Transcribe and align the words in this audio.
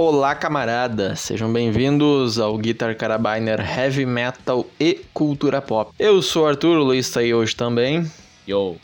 Olá, 0.00 0.32
camaradas! 0.32 1.18
Sejam 1.18 1.52
bem-vindos 1.52 2.38
ao 2.38 2.56
Guitar 2.56 2.94
Carabiner 2.94 3.58
Heavy 3.58 4.06
Metal 4.06 4.64
e 4.78 5.04
Cultura 5.12 5.60
Pop. 5.60 5.92
Eu 5.98 6.22
sou 6.22 6.44
o 6.44 6.46
Arthur, 6.46 6.78
o 6.78 6.84
Luiz 6.84 7.08
está 7.08 7.18
aí 7.18 7.34
hoje 7.34 7.56
também. 7.56 8.08
Yo. 8.46 8.76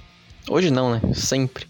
Hoje 0.50 0.72
não, 0.72 0.90
né? 0.90 1.00
Sempre. 1.14 1.68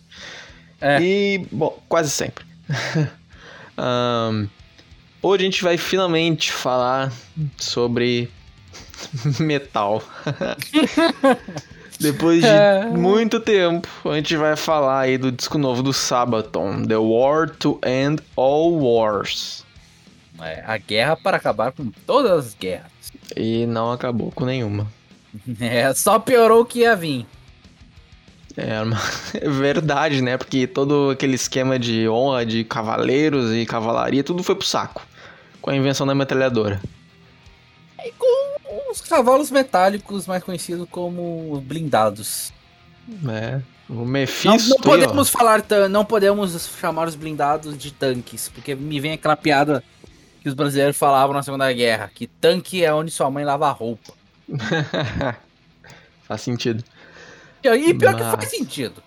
É. 0.80 0.98
E, 0.98 1.46
bom, 1.52 1.78
quase 1.90 2.08
sempre. 2.08 2.42
Ahn, 3.76 4.46
hoje 5.20 5.42
a 5.42 5.44
gente 5.44 5.62
vai 5.62 5.76
finalmente 5.76 6.50
falar 6.50 7.12
sobre 7.58 8.30
metal. 9.38 10.02
Depois 12.00 12.40
de 12.40 12.46
É. 12.48 12.86
muito 12.86 13.38
tempo, 13.40 13.88
a 14.04 14.14
gente 14.16 14.36
vai 14.36 14.56
falar 14.56 15.00
aí 15.00 15.18
do 15.18 15.30
disco 15.30 15.58
novo 15.58 15.82
do 15.82 15.92
Sabaton, 15.92 16.84
The 16.84 16.96
War 16.96 17.50
to 17.50 17.80
End 17.84 18.22
All 18.36 18.72
Wars. 18.74 19.64
É, 20.40 20.62
a 20.66 20.76
guerra 20.78 21.16
para 21.16 21.36
acabar 21.36 21.72
com 21.72 21.90
todas 22.06 22.46
as 22.48 22.54
guerras. 22.54 22.90
E 23.36 23.66
não 23.66 23.92
acabou 23.92 24.30
com 24.32 24.44
nenhuma. 24.44 24.86
É, 25.60 25.92
só 25.94 26.18
piorou 26.20 26.60
o 26.62 26.64
que 26.64 26.80
ia 26.80 26.94
vir. 26.94 27.26
É, 28.56 28.82
é 29.44 29.48
verdade, 29.50 30.22
né? 30.22 30.36
Porque 30.36 30.64
todo 30.66 31.10
aquele 31.10 31.34
esquema 31.34 31.76
de 31.76 32.08
honra 32.08 32.46
de 32.46 32.62
cavaleiros 32.62 33.52
e 33.52 33.66
cavalaria, 33.66 34.22
tudo 34.22 34.44
foi 34.44 34.54
pro 34.54 34.64
saco. 34.64 35.02
Com 35.60 35.70
a 35.70 35.76
invenção 35.76 36.06
da 36.06 36.14
metralhadora. 36.14 36.80
E 38.04 38.12
com 38.12 38.43
os 38.90 39.00
cavalos 39.00 39.50
metálicos, 39.50 40.26
mais 40.26 40.42
conhecidos 40.42 40.86
como 40.90 41.60
blindados. 41.64 42.52
É. 43.28 43.60
O 43.88 43.94
Não, 43.96 44.04
Mephisto. 44.06 44.68
não 44.70 44.76
ó. 44.78 44.82
podemos 44.82 45.28
falar, 45.28 45.62
não 45.90 46.04
podemos 46.04 46.68
chamar 46.80 47.06
os 47.06 47.14
blindados 47.14 47.76
de 47.76 47.92
tanques, 47.92 48.48
porque 48.48 48.74
me 48.74 48.98
vem 48.98 49.12
aquela 49.12 49.36
piada 49.36 49.84
que 50.42 50.48
os 50.48 50.54
brasileiros 50.54 50.96
falavam 50.96 51.34
na 51.34 51.42
Segunda 51.42 51.70
Guerra, 51.72 52.10
que 52.14 52.26
tanque 52.26 52.82
é 52.84 52.92
onde 52.94 53.10
sua 53.10 53.30
mãe 53.30 53.44
lava 53.44 53.68
a 53.68 53.72
roupa. 53.72 54.12
Faz 56.26 56.40
sentido. 56.40 56.82
E 57.62 57.94
pior 57.94 58.14
que 58.14 58.22
Mas- 58.22 58.34
faz 58.34 58.50
sentido. 58.50 59.02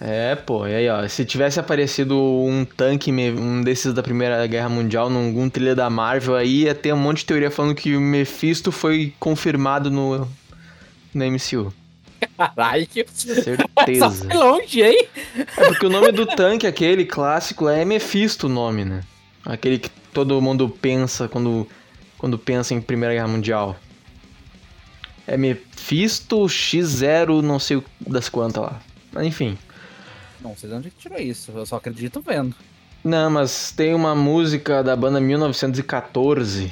É, 0.00 0.34
pô, 0.34 0.66
e 0.66 0.74
aí, 0.74 0.88
ó, 0.88 1.06
se 1.06 1.24
tivesse 1.24 1.60
aparecido 1.60 2.20
um 2.20 2.64
tanque, 2.64 3.12
um 3.12 3.62
desses 3.62 3.92
da 3.94 4.02
Primeira 4.02 4.44
Guerra 4.46 4.68
Mundial, 4.68 5.08
num 5.08 5.26
algum 5.26 5.48
trilha 5.48 5.74
da 5.74 5.88
Marvel, 5.88 6.34
aí 6.34 6.62
ia 6.62 6.74
ter 6.74 6.92
um 6.92 6.96
monte 6.96 7.18
de 7.18 7.26
teoria 7.26 7.50
falando 7.50 7.76
que 7.76 7.94
o 7.96 8.00
Mephisto 8.00 8.72
foi 8.72 9.14
confirmado 9.20 9.90
no, 9.90 10.28
no 11.14 11.24
MCU. 11.24 11.72
Caralho. 12.36 12.88
Só 13.14 13.34
Certeza. 13.42 14.10
foi 14.10 14.36
longe, 14.36 14.82
hein? 14.82 15.06
É 15.36 15.66
porque 15.68 15.86
o 15.86 15.90
nome 15.90 16.10
do 16.10 16.26
tanque, 16.26 16.66
aquele 16.66 17.04
clássico, 17.04 17.68
é 17.68 17.84
Mephisto 17.84 18.46
o 18.46 18.50
nome, 18.50 18.84
né? 18.84 19.02
Aquele 19.44 19.78
que 19.78 19.90
todo 20.12 20.40
mundo 20.40 20.68
pensa 20.68 21.28
quando, 21.28 21.68
quando 22.18 22.36
pensa 22.36 22.74
em 22.74 22.80
Primeira 22.80 23.14
Guerra 23.14 23.28
Mundial. 23.28 23.76
É 25.26 25.36
Mephisto 25.36 26.36
X0 26.46 27.42
não 27.42 27.58
sei 27.60 27.82
das 28.00 28.28
quantas 28.28 28.62
lá. 28.62 28.80
Mas 29.12 29.26
enfim. 29.26 29.56
Não 30.44 30.54
sei 30.54 30.68
de 30.68 30.76
onde 30.76 30.90
tirou 30.90 31.18
isso, 31.18 31.50
eu 31.52 31.64
só 31.64 31.76
acredito 31.76 32.20
vendo. 32.20 32.54
Não, 33.02 33.30
mas 33.30 33.72
tem 33.72 33.94
uma 33.94 34.14
música 34.14 34.84
da 34.84 34.94
banda 34.94 35.18
1914 35.18 36.70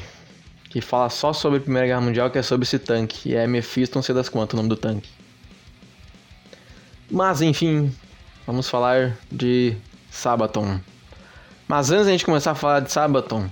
que 0.69 0.81
fala 0.83 1.09
só 1.09 1.33
sobre 1.33 1.59
a 1.59 1.61
Primeira 1.61 1.87
Guerra 1.87 2.01
Mundial, 2.03 2.31
que 2.31 2.39
é 2.39 2.43
sobre 2.43 2.65
esse 2.65 2.79
tanque. 2.79 3.31
E 3.31 3.35
é 3.35 3.47
Mephisto, 3.47 3.97
não 3.97 4.03
sei 4.03 4.15
das 4.15 4.29
quantas 4.29 4.55
o 4.55 4.57
nome 4.57 4.69
do 4.69 4.77
tanque. 4.77 5.09
Mas 7.11 7.41
enfim, 7.41 7.95
vamos 8.47 8.69
falar 8.69 9.17
de 9.31 9.75
Sabaton. 10.11 10.79
Mas 11.67 11.91
antes 11.91 12.07
da 12.07 12.13
gente 12.13 12.25
começar 12.27 12.53
a 12.53 12.55
falar 12.55 12.81
de 12.81 12.93
Sabaton, 12.93 13.49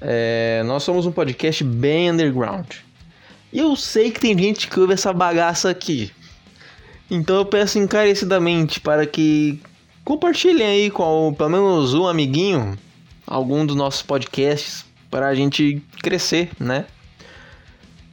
é, 0.00 0.62
nós 0.64 0.82
somos 0.82 1.04
um 1.04 1.12
podcast 1.12 1.62
bem 1.62 2.10
underground. 2.10 2.70
E 3.52 3.58
eu 3.58 3.76
sei 3.76 4.10
que 4.10 4.20
tem 4.20 4.36
gente 4.38 4.68
que 4.68 4.80
ouve 4.80 4.94
essa 4.94 5.12
bagaça 5.12 5.68
aqui. 5.68 6.10
Então 7.10 7.36
eu 7.36 7.44
peço 7.44 7.78
encarecidamente 7.78 8.80
para 8.80 9.06
que 9.06 9.60
compartilhem 10.04 10.66
aí 10.66 10.90
com 10.90 11.34
pelo 11.36 11.50
menos 11.50 11.94
um 11.94 12.06
amiguinho 12.06 12.78
algum 13.26 13.64
dos 13.64 13.76
nossos 13.76 14.02
podcasts 14.02 14.84
para 15.10 15.28
a 15.28 15.34
gente 15.34 15.82
crescer, 16.02 16.50
né? 16.58 16.86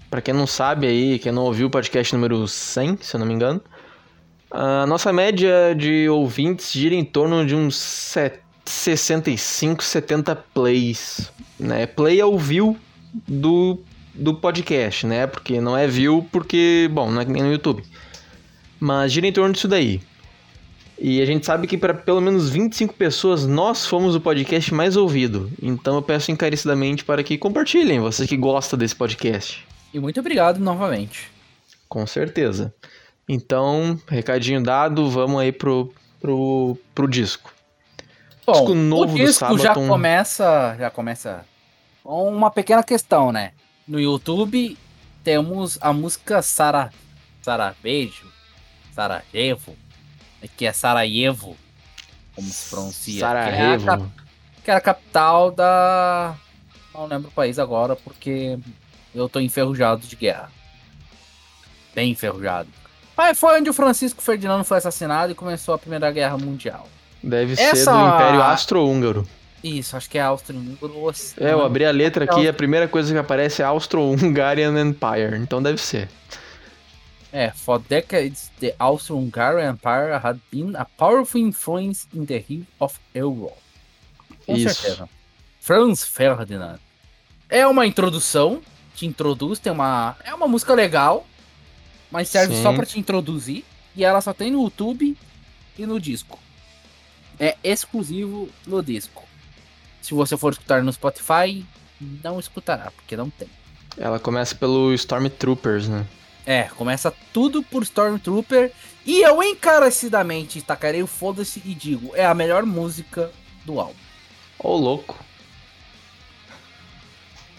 Para 0.10 0.22
quem 0.22 0.34
não 0.34 0.46
sabe 0.46 0.88
aí, 0.88 1.20
quem 1.20 1.32
não 1.32 1.44
ouviu 1.44 1.68
o 1.68 1.70
podcast 1.70 2.14
número 2.14 2.48
100, 2.48 2.98
se 3.02 3.16
eu 3.16 3.20
não 3.20 3.26
me 3.26 3.34
engano, 3.34 3.62
a 4.52 4.86
nossa 4.86 5.14
média 5.14 5.74
de 5.74 6.10
ouvintes 6.10 6.74
gira 6.74 6.94
em 6.94 7.06
torno 7.06 7.46
de 7.46 7.56
uns 7.56 7.78
set- 7.78 8.42
65, 8.66 9.84
70 9.84 10.36
plays, 10.54 11.32
né? 11.60 11.86
Play 11.86 12.20
é 12.20 12.26
o 12.26 12.38
view 12.38 12.78
do, 13.28 13.80
do 14.14 14.36
podcast, 14.36 15.08
né? 15.08 15.26
Porque 15.28 15.60
não 15.60 15.78
é 15.78 15.88
view 15.88 16.28
porque, 16.32 16.90
bom, 16.92 17.10
não 17.10 17.22
é 17.22 17.26
no 17.26 17.52
YouTube. 17.52 17.84
Mas 18.82 19.12
gira 19.12 19.28
em 19.28 19.32
torno 19.32 19.54
disso 19.54 19.68
daí. 19.68 20.02
E 21.00 21.22
a 21.22 21.26
gente 21.26 21.46
sabe 21.46 21.68
que 21.68 21.78
para 21.78 21.94
pelo 21.94 22.20
menos 22.20 22.50
25 22.50 22.96
pessoas 22.96 23.46
nós 23.46 23.86
fomos 23.86 24.16
o 24.16 24.20
podcast 24.20 24.74
mais 24.74 24.98
ouvido. 24.98 25.52
Então 25.62 25.96
eu 25.96 26.02
peço 26.02 26.32
encarecidamente 26.32 27.06
para 27.06 27.24
que 27.24 27.38
compartilhem, 27.38 28.00
você 28.00 28.26
que 28.26 28.36
gosta 28.36 28.76
desse 28.76 28.96
podcast. 28.96 29.64
E 29.94 30.00
muito 30.00 30.20
obrigado 30.20 30.60
novamente. 30.60 31.32
Com 31.88 32.08
certeza. 32.08 32.74
Então, 33.30 34.00
recadinho 34.08 34.64
dado, 34.64 35.12
vamos 35.12 35.40
aí 35.40 35.52
pro, 35.52 35.94
pro, 36.20 36.76
pro 36.96 37.08
disco. 37.08 37.54
Bom, 38.46 38.54
Disco 38.54 38.74
novo 38.74 39.14
o 39.14 39.18
do 39.18 39.26
disco 39.26 39.58
já 39.60 39.76
começa, 39.76 40.76
já 40.80 40.90
começa 40.90 41.46
com 42.04 42.28
uma 42.36 42.50
pequena 42.50 42.82
questão, 42.82 43.32
né? 43.32 43.52
No 43.88 44.00
YouTube 44.00 44.76
temos 45.24 45.78
a 45.82 45.94
música 45.94 46.42
Sara 46.42 46.92
Sarajevo, 47.44 48.41
Sarajevo, 48.94 49.76
que 50.58 50.66
é 50.66 50.74
Sarajevo, 50.74 51.56
como 52.36 52.48
se 52.48 52.70
pronuncia, 52.70 53.14
que 53.20 53.24
é, 53.24 53.28
a, 53.28 53.30
Sarajevo. 53.80 53.86
cap- 53.86 54.10
que 54.64 54.72
é 54.72 54.74
a 54.76 54.82
capital 54.82 55.52
da 55.52 56.36
não 56.94 57.06
lembro 57.06 57.30
o 57.30 57.32
país 57.32 57.58
agora 57.58 57.96
porque 57.96 58.58
eu 59.16 59.28
tô 59.30 59.40
enferrujado 59.40 60.06
de 60.06 60.16
guerra. 60.16 60.52
Bem 61.94 62.12
enferrujado. 62.12 62.70
Mas 63.18 63.38
foi 63.40 63.60
onde 63.60 63.70
o 63.70 63.74
Francisco 63.74 64.22
Ferdinando 64.22 64.64
foi 64.64 64.78
assassinado 64.78 65.32
e 65.32 65.36
começou 65.36 65.74
a 65.74 65.78
Primeira 65.78 66.10
Guerra 66.12 66.38
Mundial. 66.38 66.88
Deve 67.22 67.56
ser 67.56 67.64
Essa- 67.64 67.92
do 67.92 68.16
Império 68.16 68.42
Austro-Húngaro. 68.42 69.28
Isso, 69.64 69.96
acho 69.96 70.10
que 70.10 70.18
é 70.18 70.22
Áustria-Húngaro. 70.22 70.98
ou 70.98 71.14
se- 71.14 71.36
É, 71.44 71.52
eu 71.52 71.64
abri 71.64 71.86
a 71.86 71.92
letra 71.92 72.24
aqui, 72.24 72.32
a 72.32 72.36
Áustria- 72.38 72.54
primeira 72.54 72.88
coisa 72.88 73.14
que 73.14 73.20
aparece 73.20 73.62
é 73.62 73.66
Austro-Hungarian 73.66 74.80
Empire. 74.82 75.38
Então 75.38 75.62
deve 75.62 75.80
ser. 75.80 76.10
É, 77.34 77.52
for 77.52 77.80
decades, 77.80 78.52
the 78.60 78.76
Austro-Hungarian 78.78 79.72
Empire 79.72 80.20
had 80.22 80.40
been 80.52 80.76
a 80.76 80.86
powerful 80.86 81.40
influence 81.40 82.08
in 82.14 82.26
the 82.26 82.44
hill 82.48 82.66
of 82.80 83.00
Europe. 83.16 83.58
Com 84.46 84.56
Isso. 84.56 84.82
certeza. 84.82 85.10
Franz 85.62 86.04
Ferdinand. 86.04 86.80
É 87.48 87.66
uma 87.66 87.86
introdução, 87.86 88.62
te 88.96 89.06
introduz, 89.06 89.60
tem 89.60 89.72
uma. 89.72 90.18
É 90.24 90.34
uma 90.34 90.48
música 90.48 90.74
legal, 90.74 91.26
mas 92.10 92.28
serve 92.28 92.56
Sim. 92.56 92.64
só 92.64 92.74
pra 92.74 92.86
te 92.86 93.00
introduzir. 93.00 93.64
E 93.96 94.04
ela 94.04 94.22
só 94.22 94.34
tem 94.34 94.52
no 94.52 94.64
YouTube 94.64 95.18
e 95.78 95.86
no 95.86 96.00
disco. 96.00 96.40
É 97.40 97.58
exclusivo 97.64 98.50
no 98.66 98.82
disco. 98.82 99.28
Se 100.02 100.14
você 100.14 100.36
for 100.36 100.54
escutar 100.54 100.82
no 100.84 100.92
Spotify, 100.92 101.66
não 102.00 102.40
escutará, 102.40 102.92
porque 102.92 103.16
não 103.16 103.30
tem. 103.30 103.50
Ela 103.98 104.20
começa 104.20 104.56
pelo 104.56 104.94
Stormtroopers, 104.94 105.88
né? 105.88 106.08
É, 106.46 106.64
começa 106.64 107.14
tudo 107.32 107.62
por 107.64 107.84
Stormtrooper. 107.84 108.72
E 109.06 109.22
eu 109.22 109.42
encarecidamente 109.42 110.62
tacarei 110.62 111.02
o 111.02 111.08
foda-se 111.08 111.62
e 111.66 111.74
digo: 111.74 112.12
é 112.16 112.26
a 112.26 112.34
melhor 112.34 112.66
música 112.66 113.32
do 113.66 113.80
álbum. 113.80 113.96
Ô, 114.60 114.76
louco. 114.76 115.18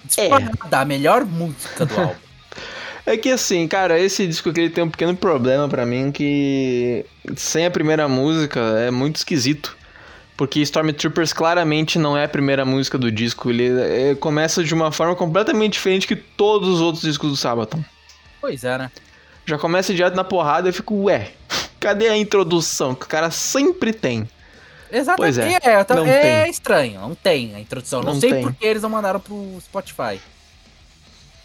Disparada, 0.05 0.81
a 0.81 0.85
melhor 0.85 1.25
música 1.25 1.87
do 1.87 1.95
álbum. 2.01 2.15
É 3.05 3.17
que 3.17 3.31
assim, 3.31 3.67
cara, 3.67 3.99
esse 3.99 4.27
disco 4.27 4.51
aqui 4.51 4.61
ele 4.61 4.71
tem 4.71 4.85
um 4.85 4.91
pequeno 4.91 5.17
problema 5.17 5.69
pra 5.69 5.85
mim 5.85 6.13
que 6.13 7.05
sem 7.37 7.67
a 7.67 7.71
primeira 7.71 8.09
música 8.09 8.61
é 8.61 8.91
muito 8.91 9.17
esquisito. 9.17 9.77
Porque 10.37 10.61
Stormtroopers 10.61 11.33
claramente 11.33 11.99
não 11.99 12.17
é 12.17 12.25
a 12.25 12.29
primeira 12.29 12.65
música 12.65 12.97
do 12.97 13.13
disco, 13.13 13.51
ele 13.51 13.69
é, 13.81 14.15
começa 14.15 14.65
de 14.65 14.73
uma 14.73 14.91
forma 14.91 15.15
completamente 15.15 15.75
diferente 15.75 16.07
que 16.07 16.17
todos 16.17 16.69
os 16.69 16.81
outros 16.81 17.03
discos 17.03 17.31
do 17.31 17.37
Sabaton. 17.37 17.85
Pois 18.43 18.65
é, 18.65 18.77
né? 18.77 18.91
Já 19.47 19.57
começa 19.57 19.95
direto 19.95 20.15
na 20.15 20.25
porrada 20.25 20.69
e 20.69 20.71
eu 20.71 20.75
fico, 20.75 20.95
ué, 21.05 21.31
cadê 21.81 22.09
a 22.09 22.17
introdução 22.17 22.95
que 22.95 23.07
o 23.07 23.09
cara 23.09 23.31
sempre 23.31 23.93
tem? 23.93 24.29
Exatamente. 24.91 25.37
Pois 25.37 25.39
é, 25.39 25.59
É, 25.63 25.95
não 25.95 26.07
é 26.07 26.51
estranho, 26.51 27.01
não 27.01 27.15
tem 27.15 27.55
a 27.55 27.61
introdução. 27.61 28.03
Não, 28.03 28.13
Não 28.13 28.21
sei 28.21 28.31
tem. 28.31 28.43
por 28.43 28.53
que 28.53 28.67
eles 28.67 28.83
não 28.83 28.91
mandaram 28.91 29.19
pro 29.19 29.57
Spotify. 29.61 30.21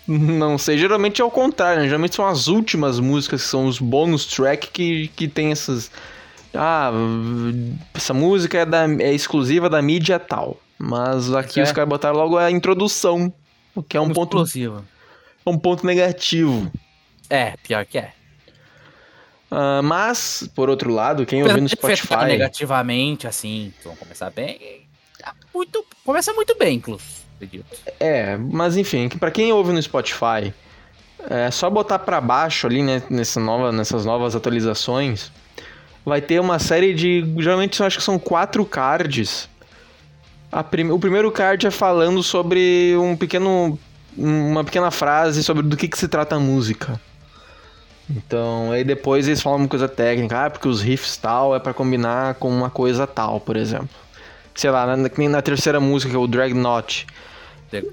Não 0.07 0.57
sei, 0.57 0.77
geralmente 0.77 1.21
é 1.21 1.25
o 1.25 1.31
contrário, 1.31 1.81
né? 1.81 1.85
Geralmente 1.87 2.15
são 2.15 2.25
as 2.25 2.47
últimas 2.47 2.99
músicas 2.99 3.43
que 3.43 3.47
são 3.47 3.67
os 3.67 3.77
bônus 3.79 4.25
track 4.25 4.67
que, 4.67 5.09
que 5.09 5.27
tem 5.27 5.51
essas. 5.51 5.91
Ah, 6.53 6.91
essa 7.93 8.13
música 8.13 8.57
é, 8.57 8.65
da, 8.65 8.85
é 8.85 9.13
exclusiva 9.13 9.69
da 9.69 9.81
mídia 9.81 10.17
tal. 10.17 10.57
Mas 10.77 11.33
aqui 11.33 11.59
é. 11.59 11.63
os 11.63 11.71
caras 11.71 11.89
botaram 11.89 12.15
logo 12.15 12.37
a 12.37 12.49
introdução, 12.51 13.33
o 13.75 13.83
que 13.83 13.97
é 13.97 14.01
um 14.01 14.09
ponto, 14.09 14.37
explosivo. 14.37 14.85
um 15.45 15.57
ponto 15.57 15.85
negativo. 15.85 16.71
É, 17.29 17.55
pior 17.57 17.85
que 17.85 17.97
é. 17.97 18.11
Ah, 19.49 19.81
mas, 19.81 20.49
por 20.53 20.69
outro 20.69 20.91
lado, 20.91 21.25
quem 21.25 21.41
ouviu 21.43 21.61
no 21.61 21.69
Spotify. 21.69 22.25
negativamente, 22.25 23.27
assim, 23.27 23.73
então 23.79 23.95
começar 23.95 24.29
bem. 24.29 24.85
tá 25.19 25.33
Muito, 25.53 25.85
começa 26.03 26.33
muito 26.33 26.55
bem, 26.57 26.77
inclusive. 26.77 27.17
É, 27.99 28.35
mas 28.37 28.75
enfim, 28.75 29.09
pra 29.09 29.31
quem 29.31 29.53
ouve 29.53 29.71
no 29.71 29.81
Spotify, 29.81 30.53
é 31.29 31.51
só 31.51 31.69
botar 31.69 31.99
pra 31.99 32.19
baixo 32.19 32.67
ali, 32.67 32.81
né, 32.81 33.01
nessa 33.09 33.39
nova, 33.39 33.71
nessas 33.71 34.05
novas 34.05 34.35
atualizações, 34.35 35.31
vai 36.03 36.19
ter 36.19 36.39
uma 36.39 36.57
série 36.57 36.93
de, 36.93 37.23
geralmente 37.37 37.79
eu 37.79 37.85
acho 37.85 37.97
que 37.97 38.03
são 38.03 38.17
quatro 38.17 38.65
cards. 38.65 39.47
O 40.91 40.99
primeiro 40.99 41.31
card 41.31 41.67
é 41.67 41.71
falando 41.71 42.23
sobre 42.23 42.95
um 42.97 43.15
pequeno, 43.15 43.77
uma 44.17 44.63
pequena 44.63 44.89
frase 44.89 45.43
sobre 45.43 45.61
do 45.61 45.77
que, 45.77 45.87
que 45.87 45.97
se 45.97 46.07
trata 46.07 46.35
a 46.35 46.39
música. 46.39 46.99
Então, 48.09 48.71
aí 48.71 48.83
depois 48.83 49.27
eles 49.27 49.41
falam 49.41 49.59
uma 49.59 49.67
coisa 49.67 49.87
técnica, 49.89 50.45
ah, 50.45 50.49
porque 50.49 50.67
os 50.67 50.81
riffs 50.81 51.17
tal 51.17 51.53
é 51.55 51.59
pra 51.59 51.73
combinar 51.73 52.35
com 52.35 52.49
uma 52.49 52.69
coisa 52.69 53.05
tal, 53.05 53.39
por 53.39 53.57
exemplo. 53.57 53.89
Sei 54.55 54.71
lá, 54.71 54.85
na, 54.95 55.09
nem 55.17 55.27
na 55.27 55.41
terceira 55.41 55.79
música, 55.79 56.09
que 56.11 56.15
é 56.15 56.19
o 56.19 56.25
Dragnot. 56.27 57.05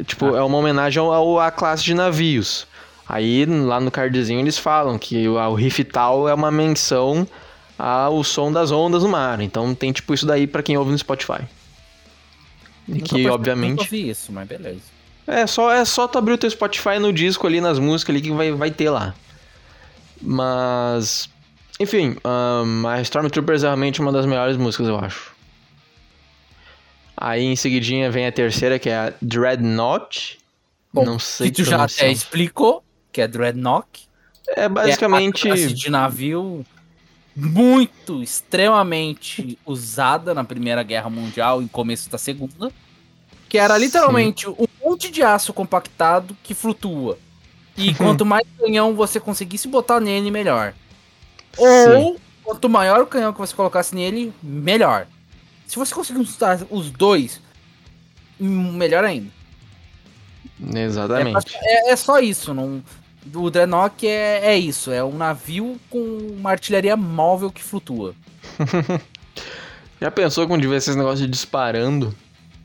Tipo, 0.06 0.36
é 0.36 0.42
uma 0.42 0.56
homenagem 0.56 1.00
ao, 1.02 1.40
à 1.40 1.50
classe 1.50 1.82
de 1.82 1.94
navios. 1.94 2.66
Aí, 3.08 3.44
lá 3.44 3.80
no 3.80 3.90
cardzinho, 3.90 4.38
eles 4.40 4.56
falam 4.56 4.96
que 4.98 5.26
o, 5.28 5.34
o 5.34 5.54
riff 5.54 5.82
tal 5.84 6.28
é 6.28 6.32
uma 6.32 6.50
menção 6.50 7.26
ao 7.76 8.22
som 8.22 8.52
das 8.52 8.70
ondas 8.70 9.02
no 9.02 9.08
mar. 9.08 9.40
Então 9.40 9.74
tem 9.74 9.92
tipo 9.92 10.14
isso 10.14 10.24
daí 10.24 10.46
pra 10.46 10.62
quem 10.62 10.76
ouve 10.78 10.92
no 10.92 10.98
Spotify. 10.98 11.40
E 12.88 12.92
que, 12.94 13.00
percebi- 13.00 13.28
obviamente. 13.30 13.70
Nunca 13.78 13.90
vi 13.90 14.08
isso, 14.10 14.30
mas 14.32 14.46
beleza. 14.46 14.80
É 15.26 15.46
só, 15.46 15.72
é 15.72 15.84
só 15.84 16.06
tu 16.06 16.18
abrir 16.18 16.34
o 16.34 16.38
teu 16.38 16.48
Spotify 16.50 16.98
no 17.00 17.12
disco 17.12 17.46
ali, 17.46 17.60
nas 17.60 17.78
músicas 17.78 18.14
ali, 18.14 18.22
que 18.22 18.30
vai, 18.30 18.52
vai 18.52 18.70
ter 18.70 18.90
lá. 18.90 19.14
Mas. 20.20 21.28
Enfim, 21.78 22.16
ahn, 22.24 22.86
a 22.86 23.00
Stormtroopers 23.02 23.64
é 23.64 23.66
realmente 23.66 24.00
uma 24.00 24.12
das 24.12 24.26
melhores 24.26 24.56
músicas, 24.56 24.88
eu 24.88 24.98
acho. 24.98 25.34
Aí 27.16 27.44
em 27.44 27.56
seguidinha 27.56 28.10
vem 28.10 28.26
a 28.26 28.32
terceira, 28.32 28.78
que 28.78 28.88
é 28.88 28.96
a 28.96 29.12
Dreadnought. 29.20 30.38
Bom, 30.92 31.04
Não 31.04 31.18
sei 31.18 31.50
que 31.50 31.62
tu 31.62 31.64
já 31.64 31.84
até 31.84 32.10
explicou, 32.10 32.84
que 33.12 33.20
é 33.20 33.28
Dreadnought. 33.28 34.08
É 34.48 34.68
basicamente. 34.68 35.48
É 35.48 35.52
a 35.52 35.54
classe 35.54 35.72
de 35.72 35.90
navio 35.90 36.64
muito, 37.34 38.22
extremamente 38.22 39.58
usada 39.66 40.34
na 40.34 40.44
Primeira 40.44 40.82
Guerra 40.82 41.10
Mundial 41.10 41.62
e 41.62 41.68
começo 41.68 42.08
da 42.08 42.18
Segunda. 42.18 42.72
Que 43.48 43.58
era 43.58 43.74
Sim. 43.74 43.80
literalmente 43.80 44.48
um 44.48 44.66
monte 44.82 45.10
de 45.10 45.22
aço 45.22 45.52
compactado 45.52 46.36
que 46.42 46.54
flutua. 46.54 47.18
E 47.76 47.94
quanto 47.94 48.24
mais 48.24 48.46
canhão 48.58 48.94
você 48.94 49.18
conseguisse 49.18 49.66
botar 49.68 50.00
nele, 50.00 50.30
melhor. 50.30 50.74
Ou, 51.58 52.16
quanto 52.42 52.68
maior 52.68 53.00
o 53.00 53.06
canhão 53.06 53.32
que 53.32 53.38
você 53.38 53.54
colocasse 53.54 53.94
nele, 53.94 54.32
melhor. 54.42 55.06
Se 55.66 55.76
você 55.76 55.94
conseguir 55.94 56.20
usar 56.20 56.60
os 56.70 56.90
dois, 56.90 57.40
hum, 58.40 58.72
melhor 58.72 59.04
ainda. 59.04 59.30
É, 60.74 60.82
Exatamente. 60.84 61.56
é- 61.62 61.90
é 61.90 61.96
só 61.96 62.20
isso. 62.20 62.54
Não, 62.54 62.82
o 63.34 63.50
Dreadnought 63.50 64.06
é, 64.06 64.40
é 64.52 64.56
isso. 64.58 64.92
É 64.92 65.02
um 65.02 65.16
navio 65.16 65.80
com 65.90 65.98
uma 66.38 66.50
artilharia 66.50 66.96
móvel 66.96 67.50
que 67.50 67.62
flutua. 67.62 68.14
Já 70.00 70.10
pensou 70.10 70.46
quando 70.46 70.60
tiver 70.62 70.76
esses 70.76 70.94
negócios 70.96 71.28
disparando? 71.30 72.14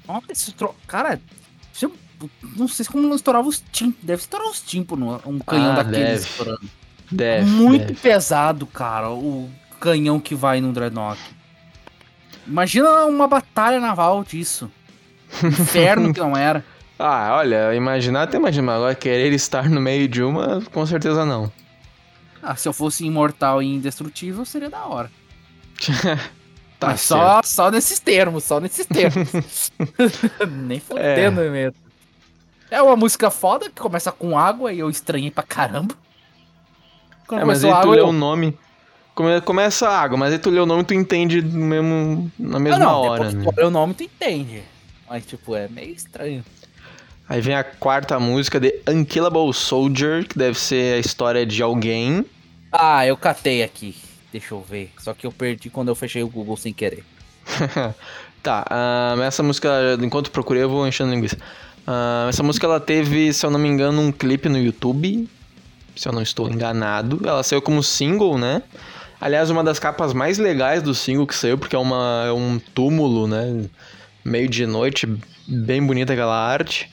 Nossa, 0.08 0.32
esse 0.32 0.52
tro... 0.52 0.76
Cara, 0.88 1.20
não 2.56 2.68
sei 2.68 2.86
como 2.86 3.08
não 3.08 3.16
estourava 3.16 3.48
os 3.48 3.64
tímpanos. 3.72 4.04
Deve 4.04 4.22
estourar 4.22 4.48
os 4.50 4.62
tímpanos 4.62 5.22
um 5.26 5.40
canhão 5.40 5.72
Ah, 5.78 5.84
deve. 5.84 6.14
estourando. 6.16 6.62
Deve. 7.12 7.46
Muito 7.50 7.88
deve. 7.88 8.00
pesado, 8.00 8.66
cara, 8.68 9.10
o 9.10 9.50
canhão 9.80 10.20
que 10.20 10.36
vai 10.36 10.62
no 10.62 10.72
Dreadnought. 10.72 11.20
Imagina 12.48 13.06
uma 13.06 13.28
batalha 13.28 13.80
naval 13.80 14.24
disso. 14.24 14.72
Inferno 15.44 16.14
que 16.14 16.20
não 16.20 16.36
era. 16.36 16.64
Ah, 17.02 17.38
olha, 17.38 17.74
imaginar 17.74 18.24
até 18.24 18.36
imagina, 18.36 18.66
mas 18.66 18.76
agora 18.76 18.94
querer 18.94 19.32
estar 19.32 19.70
no 19.70 19.80
meio 19.80 20.06
de 20.06 20.22
uma, 20.22 20.62
com 20.74 20.86
certeza 20.86 21.24
não. 21.24 21.50
Ah, 22.44 22.58
se 22.58 22.68
eu 22.68 22.74
fosse 22.74 23.06
imortal 23.06 23.64
e 23.64 23.68
indestrutível, 23.74 24.44
seria 24.44 24.70
da 24.70 24.86
hora. 24.86 25.10
Tá 26.78 26.88
Mas 26.88 27.02
só, 27.02 27.42
só 27.44 27.72
nesses 27.72 28.00
termos, 28.00 28.44
só 28.44 28.60
nesses 28.60 28.86
termos. 28.86 29.72
Nem 30.66 30.80
fodendo 30.82 31.42
mesmo. 31.42 31.76
É 32.72 32.82
uma 32.82 32.96
música 32.96 33.30
foda 33.32 33.70
que 33.70 33.82
começa 33.82 34.12
com 34.12 34.38
água 34.38 34.72
e 34.72 34.80
eu 34.80 34.90
estranhei 34.90 35.32
pra 35.32 35.44
caramba. 35.44 35.96
Quando 37.28 37.42
É, 37.42 37.46
mas 37.46 37.64
aí 37.64 37.72
tu 37.72 37.76
água, 37.78 37.96
lê 37.96 38.02
eu... 38.02 38.08
o 38.08 38.12
nome. 38.12 38.58
come- 39.16 39.42
Começa 39.42 39.88
a 39.90 40.00
água, 40.02 40.18
mas 40.18 40.34
aí 40.34 40.40
tu 40.40 40.50
lê 40.50 40.60
o 40.60 40.66
nome 40.66 40.82
e 40.82 40.86
tu 40.86 40.94
entende 40.94 41.42
no 41.42 41.66
mesmo, 41.66 42.32
na 42.38 42.60
mesma 42.60 42.80
não, 42.80 43.02
hora. 43.02 43.12
depois 43.26 43.34
Né? 43.34 43.44
tu 43.52 43.56
lê 43.60 43.66
o 43.66 43.70
nome, 43.72 43.94
tu 43.94 44.04
entende. 44.04 44.64
Mas, 45.10 45.26
tipo, 45.26 45.56
é 45.56 45.68
meio 45.68 45.94
estranho. 45.94 46.44
Aí 47.28 47.42
vem 47.42 47.56
a 47.56 47.64
quarta 47.64 48.20
música 48.20 48.60
de 48.60 48.80
Unkillable 48.88 49.54
Soldier, 49.54 50.28
que 50.28 50.38
deve 50.38 50.58
ser 50.60 50.96
a 50.96 51.00
história 51.00 51.46
de 51.46 51.62
alguém. 51.62 52.26
Ah, 52.72 53.06
eu 53.06 53.16
catei 53.18 53.62
aqui. 53.64 53.96
Deixa 54.32 54.54
eu 54.54 54.62
ver. 54.62 54.92
Só 55.00 55.14
que 55.14 55.26
eu 55.28 55.32
perdi 55.32 55.70
quando 55.72 55.88
eu 55.90 55.96
fechei 55.96 56.22
o 56.24 56.28
Google 56.30 56.58
sem 56.58 56.72
querer. 56.74 57.04
Tá, 58.42 58.66
ah, 58.70 59.16
essa 59.22 59.44
música, 59.44 59.70
enquanto 60.02 60.32
procurei, 60.32 60.64
eu 60.64 60.70
vou 60.70 60.88
enchendo 60.88 61.12
linguiça. 61.12 61.38
Ah, 61.92 62.28
essa 62.30 62.44
música 62.44 62.68
ela 62.68 62.80
teve, 62.80 63.34
se 63.34 63.44
eu 63.44 63.50
não 63.50 63.58
me 63.58 63.68
engano, 63.68 64.00
um 64.00 64.12
clipe 64.12 64.48
no 64.48 64.60
YouTube. 64.60 65.28
Se 65.96 66.08
eu 66.08 66.14
não 66.14 66.22
estou 66.22 66.48
enganado. 66.48 67.20
Ela 67.28 67.42
saiu 67.42 67.64
como 67.64 67.82
single, 67.82 68.38
né? 68.38 68.62
Aliás, 69.20 69.50
uma 69.50 69.64
das 69.64 69.80
capas 69.80 70.14
mais 70.14 70.38
legais 70.38 70.84
do 70.84 70.94
single 70.94 71.26
que 71.26 71.36
saiu, 71.36 71.58
porque 71.58 71.76
é, 71.76 71.80
uma, 71.80 72.26
é 72.28 72.32
um 72.32 72.60
túmulo, 72.76 73.28
né? 73.28 73.66
Meio 74.24 74.48
de 74.48 74.68
noite, 74.68 75.08
bem 75.48 75.84
bonita 75.84 76.14
aquela 76.14 76.38
arte. 76.38 76.88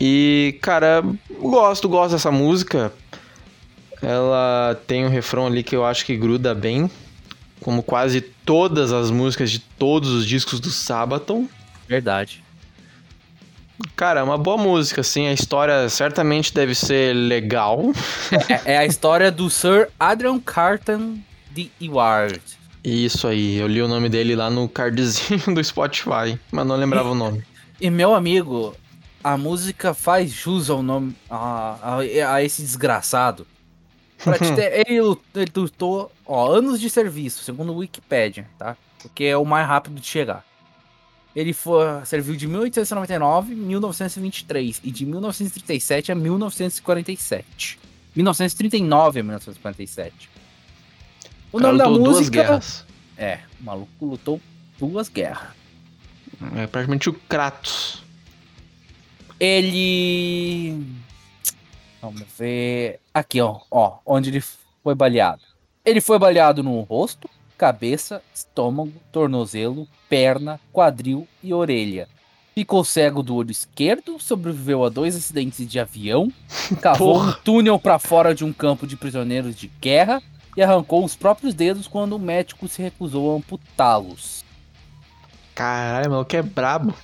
E, 0.00 0.58
cara, 0.62 1.04
gosto, 1.38 1.90
gosto 1.90 2.12
dessa 2.12 2.30
música. 2.30 2.90
Ela 4.00 4.80
tem 4.86 5.04
um 5.04 5.10
refrão 5.10 5.46
ali 5.46 5.62
que 5.62 5.76
eu 5.76 5.84
acho 5.84 6.06
que 6.06 6.16
gruda 6.16 6.54
bem. 6.54 6.90
Como 7.60 7.82
quase 7.82 8.22
todas 8.22 8.94
as 8.94 9.10
músicas 9.10 9.50
de 9.50 9.58
todos 9.58 10.08
os 10.08 10.26
discos 10.26 10.58
do 10.58 10.70
Sabaton. 10.70 11.46
Verdade. 11.86 12.47
Cara, 13.94 14.20
é 14.20 14.22
uma 14.22 14.38
boa 14.38 14.56
música, 14.56 15.00
assim. 15.00 15.26
A 15.28 15.32
história 15.32 15.88
certamente 15.88 16.52
deve 16.52 16.74
ser 16.74 17.14
legal. 17.14 17.92
é, 18.64 18.74
é 18.74 18.78
a 18.78 18.86
história 18.86 19.30
do 19.30 19.48
Sir 19.48 19.88
Adrian 19.98 20.40
Carton 20.40 21.18
de 21.50 21.70
Eward. 21.80 22.40
Isso 22.82 23.26
aí, 23.26 23.56
eu 23.56 23.66
li 23.66 23.82
o 23.82 23.88
nome 23.88 24.08
dele 24.08 24.34
lá 24.34 24.48
no 24.48 24.68
cardzinho 24.68 25.42
do 25.54 25.62
Spotify, 25.62 26.38
mas 26.50 26.66
não 26.66 26.76
lembrava 26.76 27.10
o 27.10 27.14
nome. 27.14 27.42
E 27.80 27.90
meu 27.90 28.14
amigo, 28.14 28.74
a 29.22 29.36
música 29.36 29.94
faz 29.94 30.30
jus 30.30 30.70
ao 30.70 30.82
nome 30.82 31.14
a, 31.28 31.76
a, 31.82 32.34
a 32.34 32.42
esse 32.42 32.62
desgraçado. 32.62 33.46
Ter, 34.56 34.82
ele, 34.88 35.16
ele 35.34 35.52
lutou 35.54 36.10
ó, 36.26 36.52
anos 36.52 36.80
de 36.80 36.90
serviço, 36.90 37.44
segundo 37.44 37.72
o 37.72 37.76
Wikipedia, 37.76 38.48
tá? 38.58 38.76
Porque 39.00 39.24
é 39.24 39.36
o 39.36 39.44
mais 39.44 39.66
rápido 39.66 40.00
de 40.00 40.06
chegar. 40.06 40.44
Ele 41.38 41.52
foi, 41.52 42.04
serviu 42.04 42.34
de 42.34 42.48
1899 42.48 43.52
a 43.52 43.56
1923 43.56 44.80
e 44.82 44.90
de 44.90 45.06
1937 45.06 46.10
a 46.10 46.14
1947. 46.16 47.78
1939 48.16 49.20
a 49.20 49.22
1947. 49.22 50.30
O 51.52 51.58
Cara, 51.58 51.68
nome 51.68 51.78
da 51.78 51.86
lutou 51.86 52.04
duas 52.04 52.16
música 52.18 52.42
guerras. 52.42 52.84
é, 53.16 53.38
o 53.60 53.64
maluco 53.64 54.04
lutou 54.04 54.40
duas 54.80 55.08
guerras. 55.08 55.50
É 56.56 56.66
praticamente 56.66 57.08
o 57.08 57.12
Kratos. 57.12 58.02
Ele. 59.38 60.84
Vamos 62.02 62.24
ver. 62.36 62.98
Aqui, 63.14 63.40
ó. 63.40 63.60
Ó, 63.70 63.98
onde 64.04 64.30
ele 64.30 64.42
foi 64.82 64.96
baleado. 64.96 65.42
Ele 65.84 66.00
foi 66.00 66.18
baleado 66.18 66.64
no 66.64 66.80
rosto, 66.80 67.30
cabeça, 67.58 68.22
estômago, 68.32 68.92
tornozelo, 69.12 69.86
perna, 70.08 70.60
quadril 70.72 71.26
e 71.42 71.52
orelha. 71.52 72.08
Ficou 72.54 72.84
cego 72.84 73.22
do 73.22 73.34
olho 73.36 73.50
esquerdo, 73.50 74.18
sobreviveu 74.18 74.84
a 74.84 74.88
dois 74.88 75.14
acidentes 75.16 75.68
de 75.68 75.78
avião, 75.78 76.32
cavou 76.80 77.16
um 77.16 77.18
Porra. 77.20 77.40
túnel 77.44 77.78
para 77.78 77.98
fora 77.98 78.34
de 78.34 78.44
um 78.44 78.52
campo 78.52 78.86
de 78.86 78.96
prisioneiros 78.96 79.54
de 79.56 79.66
guerra 79.80 80.22
e 80.56 80.62
arrancou 80.62 81.04
os 81.04 81.14
próprios 81.14 81.52
dedos 81.54 81.86
quando 81.86 82.14
o 82.14 82.18
médico 82.18 82.66
se 82.68 82.80
recusou 82.80 83.32
a 83.32 83.36
amputá-los. 83.38 84.44
Caralho, 85.54 86.10
maluco 86.10 86.36
é 86.36 86.42
brabo. 86.42 86.94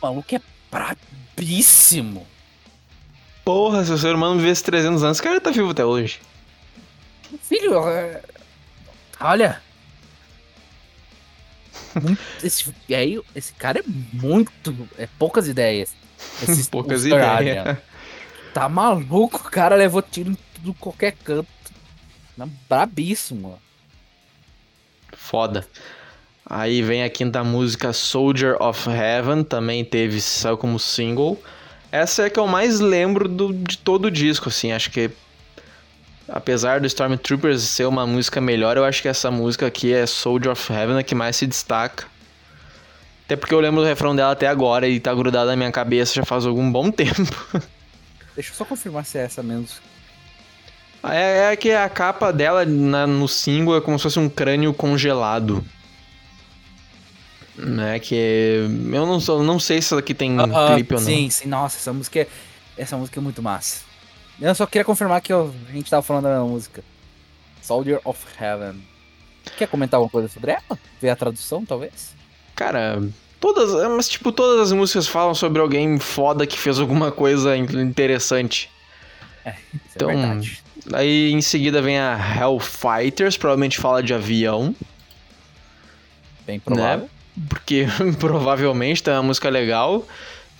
O 0.00 0.06
maluco 0.06 0.34
é 0.34 0.40
brabíssimo. 0.70 2.26
Porra, 3.44 3.84
se 3.84 3.92
o 3.92 3.98
ser 3.98 4.14
humano 4.14 4.38
vivesse 4.38 4.62
300 4.64 5.02
anos, 5.02 5.16
esse 5.18 5.22
cara 5.22 5.40
tá 5.40 5.50
vivo 5.50 5.70
até 5.70 5.84
hoje. 5.84 6.20
Filho, 7.42 7.86
é- 7.88 8.22
olha. 9.20 9.62
Muito, 12.00 12.20
esse, 12.42 12.74
aí, 12.90 13.20
esse 13.34 13.52
cara 13.54 13.80
é 13.80 13.82
muito. 14.12 14.88
É 14.98 15.08
poucas 15.18 15.48
ideias. 15.48 15.94
Esse, 16.42 16.68
Poucas 16.70 17.04
ideias. 17.04 17.78
Tá 18.52 18.68
maluco, 18.68 19.38
o 19.38 19.50
cara 19.50 19.76
levou 19.76 20.02
tiro 20.02 20.30
em 20.30 20.38
tudo 20.54 20.74
qualquer 20.74 21.12
canto. 21.12 21.48
Tá 22.36 22.48
Brabíssimo. 22.68 23.60
Foda. 25.12 25.66
Aí 26.44 26.82
vem 26.82 27.04
a 27.04 27.08
quinta 27.08 27.44
música 27.44 27.92
Soldier 27.92 28.60
of 28.60 28.88
Heaven, 28.90 29.44
também 29.44 29.84
teve, 29.84 30.20
saiu 30.20 30.58
como 30.58 30.78
single. 30.78 31.40
Essa 31.92 32.22
é 32.22 32.26
a 32.26 32.30
que 32.30 32.40
eu 32.40 32.46
mais 32.46 32.80
lembro 32.80 33.28
do, 33.28 33.52
de 33.52 33.78
todo 33.78 34.06
o 34.06 34.10
disco, 34.10 34.48
assim, 34.48 34.72
acho 34.72 34.90
que 34.90 35.10
apesar 36.32 36.80
do 36.80 36.86
Stormtroopers 36.86 37.62
ser 37.62 37.86
uma 37.86 38.06
música 38.06 38.40
melhor, 38.40 38.76
eu 38.76 38.84
acho 38.84 39.02
que 39.02 39.08
essa 39.08 39.30
música 39.30 39.66
aqui 39.66 39.92
é 39.92 40.06
Soldier 40.06 40.52
of 40.52 40.72
Heaven 40.72 40.98
a 40.98 41.02
que 41.02 41.14
mais 41.14 41.36
se 41.36 41.46
destaca. 41.46 42.06
Até 43.26 43.36
porque 43.36 43.54
eu 43.54 43.60
lembro 43.60 43.80
do 43.80 43.86
refrão 43.86 44.14
dela 44.16 44.32
até 44.32 44.48
agora 44.48 44.88
e 44.88 44.98
tá 44.98 45.14
grudado 45.14 45.48
na 45.50 45.56
minha 45.56 45.70
cabeça 45.70 46.14
já 46.14 46.24
faz 46.24 46.44
algum 46.46 46.70
bom 46.70 46.90
tempo. 46.92 47.14
Deixa 48.34 48.50
eu 48.50 48.54
só 48.54 48.64
confirmar 48.64 49.04
se 49.04 49.18
é 49.18 49.22
essa 49.22 49.42
mesmo. 49.42 49.68
É, 51.02 51.52
é 51.52 51.56
que 51.56 51.70
a 51.72 51.88
capa 51.88 52.32
dela 52.32 52.64
na- 52.66 53.06
no 53.06 53.26
single 53.28 53.76
é 53.76 53.80
como 53.80 53.98
se 53.98 54.02
fosse 54.02 54.18
um 54.18 54.28
crânio 54.28 54.74
congelado. 54.74 55.64
Né, 57.56 57.98
que 57.98 58.14
eu 58.92 59.04
não, 59.06 59.20
sou, 59.20 59.42
não 59.42 59.58
sei 59.60 59.82
se 59.82 59.86
isso 59.86 59.96
aqui 59.98 60.14
tem 60.14 60.34
Ah, 60.40 60.74
clipe 60.74 60.94
ou 60.94 61.00
não. 61.00 61.06
sim, 61.06 61.28
sim, 61.28 61.46
nossa, 61.48 61.76
essa 61.76 61.92
música 61.92 62.20
é. 62.20 62.26
Essa 62.76 62.96
música 62.96 63.20
é 63.20 63.22
muito 63.22 63.42
massa. 63.42 63.84
Eu 64.40 64.54
só 64.54 64.66
queria 64.66 64.84
confirmar 64.84 65.20
que 65.20 65.32
eu- 65.32 65.54
a 65.68 65.72
gente 65.72 65.90
tava 65.90 66.02
falando 66.02 66.24
da 66.24 66.30
mesma 66.30 66.46
música. 66.46 66.82
Soldier 67.62 68.00
of 68.04 68.24
Heaven. 68.40 68.82
Quer 69.56 69.68
comentar 69.68 69.98
alguma 69.98 70.10
coisa 70.10 70.28
sobre 70.28 70.52
ela? 70.52 70.78
Ver 71.00 71.10
a 71.10 71.16
tradução, 71.16 71.64
talvez? 71.64 72.14
Cara, 72.54 73.02
todas, 73.38 73.70
mas 73.96 74.08
tipo, 74.08 74.32
todas 74.32 74.60
as 74.60 74.72
músicas 74.72 75.06
falam 75.06 75.34
sobre 75.34 75.60
alguém 75.60 75.98
foda 75.98 76.46
que 76.46 76.58
fez 76.58 76.78
alguma 76.78 77.10
coisa 77.12 77.56
in- 77.56 77.64
interessante. 77.82 78.70
Isso 79.46 79.56
Então, 79.96 80.10
é 80.10 80.16
verdade. 80.16 80.62
Aí 80.94 81.30
em 81.32 81.40
seguida 81.42 81.82
vem 81.82 81.98
a 81.98 82.16
Hellfighters, 82.38 83.36
provavelmente 83.36 83.78
fala 83.78 84.02
de 84.02 84.14
avião, 84.14 84.74
Bem 86.46 86.58
provável. 86.58 87.08
porque 87.48 87.86
provavelmente 88.18 89.02
tá 89.02 89.12
uma 89.12 89.22
música 89.24 89.48
legal. 89.48 90.06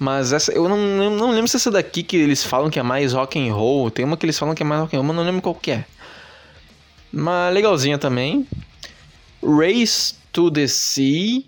Mas 0.00 0.32
essa, 0.32 0.50
eu 0.50 0.66
não, 0.66 0.78
não 1.10 1.30
lembro 1.30 1.46
se 1.46 1.56
essa 1.56 1.70
daqui 1.70 2.02
que 2.02 2.16
eles 2.16 2.42
falam 2.42 2.70
que 2.70 2.80
é 2.80 2.82
mais 2.82 3.12
rock 3.12 3.38
and 3.38 3.52
roll. 3.52 3.90
Tem 3.90 4.02
uma 4.02 4.16
que 4.16 4.24
eles 4.24 4.38
falam 4.38 4.54
que 4.54 4.62
é 4.62 4.66
mais 4.66 4.80
rock 4.80 4.96
and 4.96 5.00
roll, 5.00 5.06
mas 5.06 5.16
não 5.16 5.22
lembro 5.22 5.42
qual 5.42 5.54
que 5.54 5.72
é. 5.72 5.84
Mas 7.12 7.52
legalzinha 7.52 7.98
também. 7.98 8.48
Race 9.42 10.14
to 10.32 10.50
the 10.50 10.66
Sea. 10.66 11.44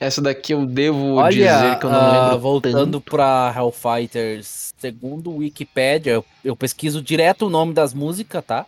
Essa 0.00 0.20
daqui 0.20 0.54
eu 0.54 0.66
devo 0.66 1.14
Olha, 1.14 1.30
dizer 1.30 1.78
que 1.78 1.86
eu 1.86 1.90
não 1.90 2.00
ah, 2.00 2.22
lembro 2.24 2.40
voltando 2.40 3.00
tanto. 3.00 3.00
pra 3.00 3.54
Hellfighters, 3.56 4.74
segundo 4.76 5.30
o 5.30 5.36
Wikipedia, 5.36 6.14
eu, 6.14 6.24
eu 6.44 6.56
pesquiso 6.56 7.00
direto 7.00 7.46
o 7.46 7.50
nome 7.50 7.72
das 7.72 7.94
músicas, 7.94 8.44
tá? 8.44 8.66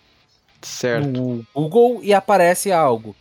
Certo. 0.62 1.08
No 1.08 1.44
Google 1.52 1.98
e 2.02 2.14
aparece 2.14 2.70
algo. 2.70 3.16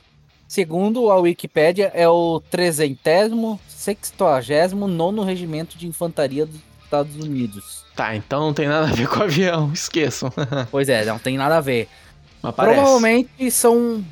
Segundo 0.49 1.09
a 1.11 1.17
Wikipédia, 1.17 1.91
é 1.93 2.09
o 2.09 2.41
369 2.49 5.23
Regimento 5.23 5.77
de 5.77 5.85
Infantaria 5.85 6.47
dos 6.47 6.59
Estados 6.83 7.15
Unidos. 7.17 7.85
Tá, 7.95 8.15
então 8.15 8.47
não 8.47 8.53
tem 8.53 8.67
nada 8.67 8.87
a 8.87 8.91
ver 8.91 9.07
com 9.07 9.21
avião, 9.21 9.69
esqueçam. 9.71 10.33
Pois 10.71 10.89
é, 10.89 11.05
não 11.05 11.19
tem 11.19 11.37
nada 11.37 11.57
a 11.57 11.61
ver. 11.61 11.87
Mas. 12.41 12.55
Provavelmente 12.55 13.51
são. 13.51 14.03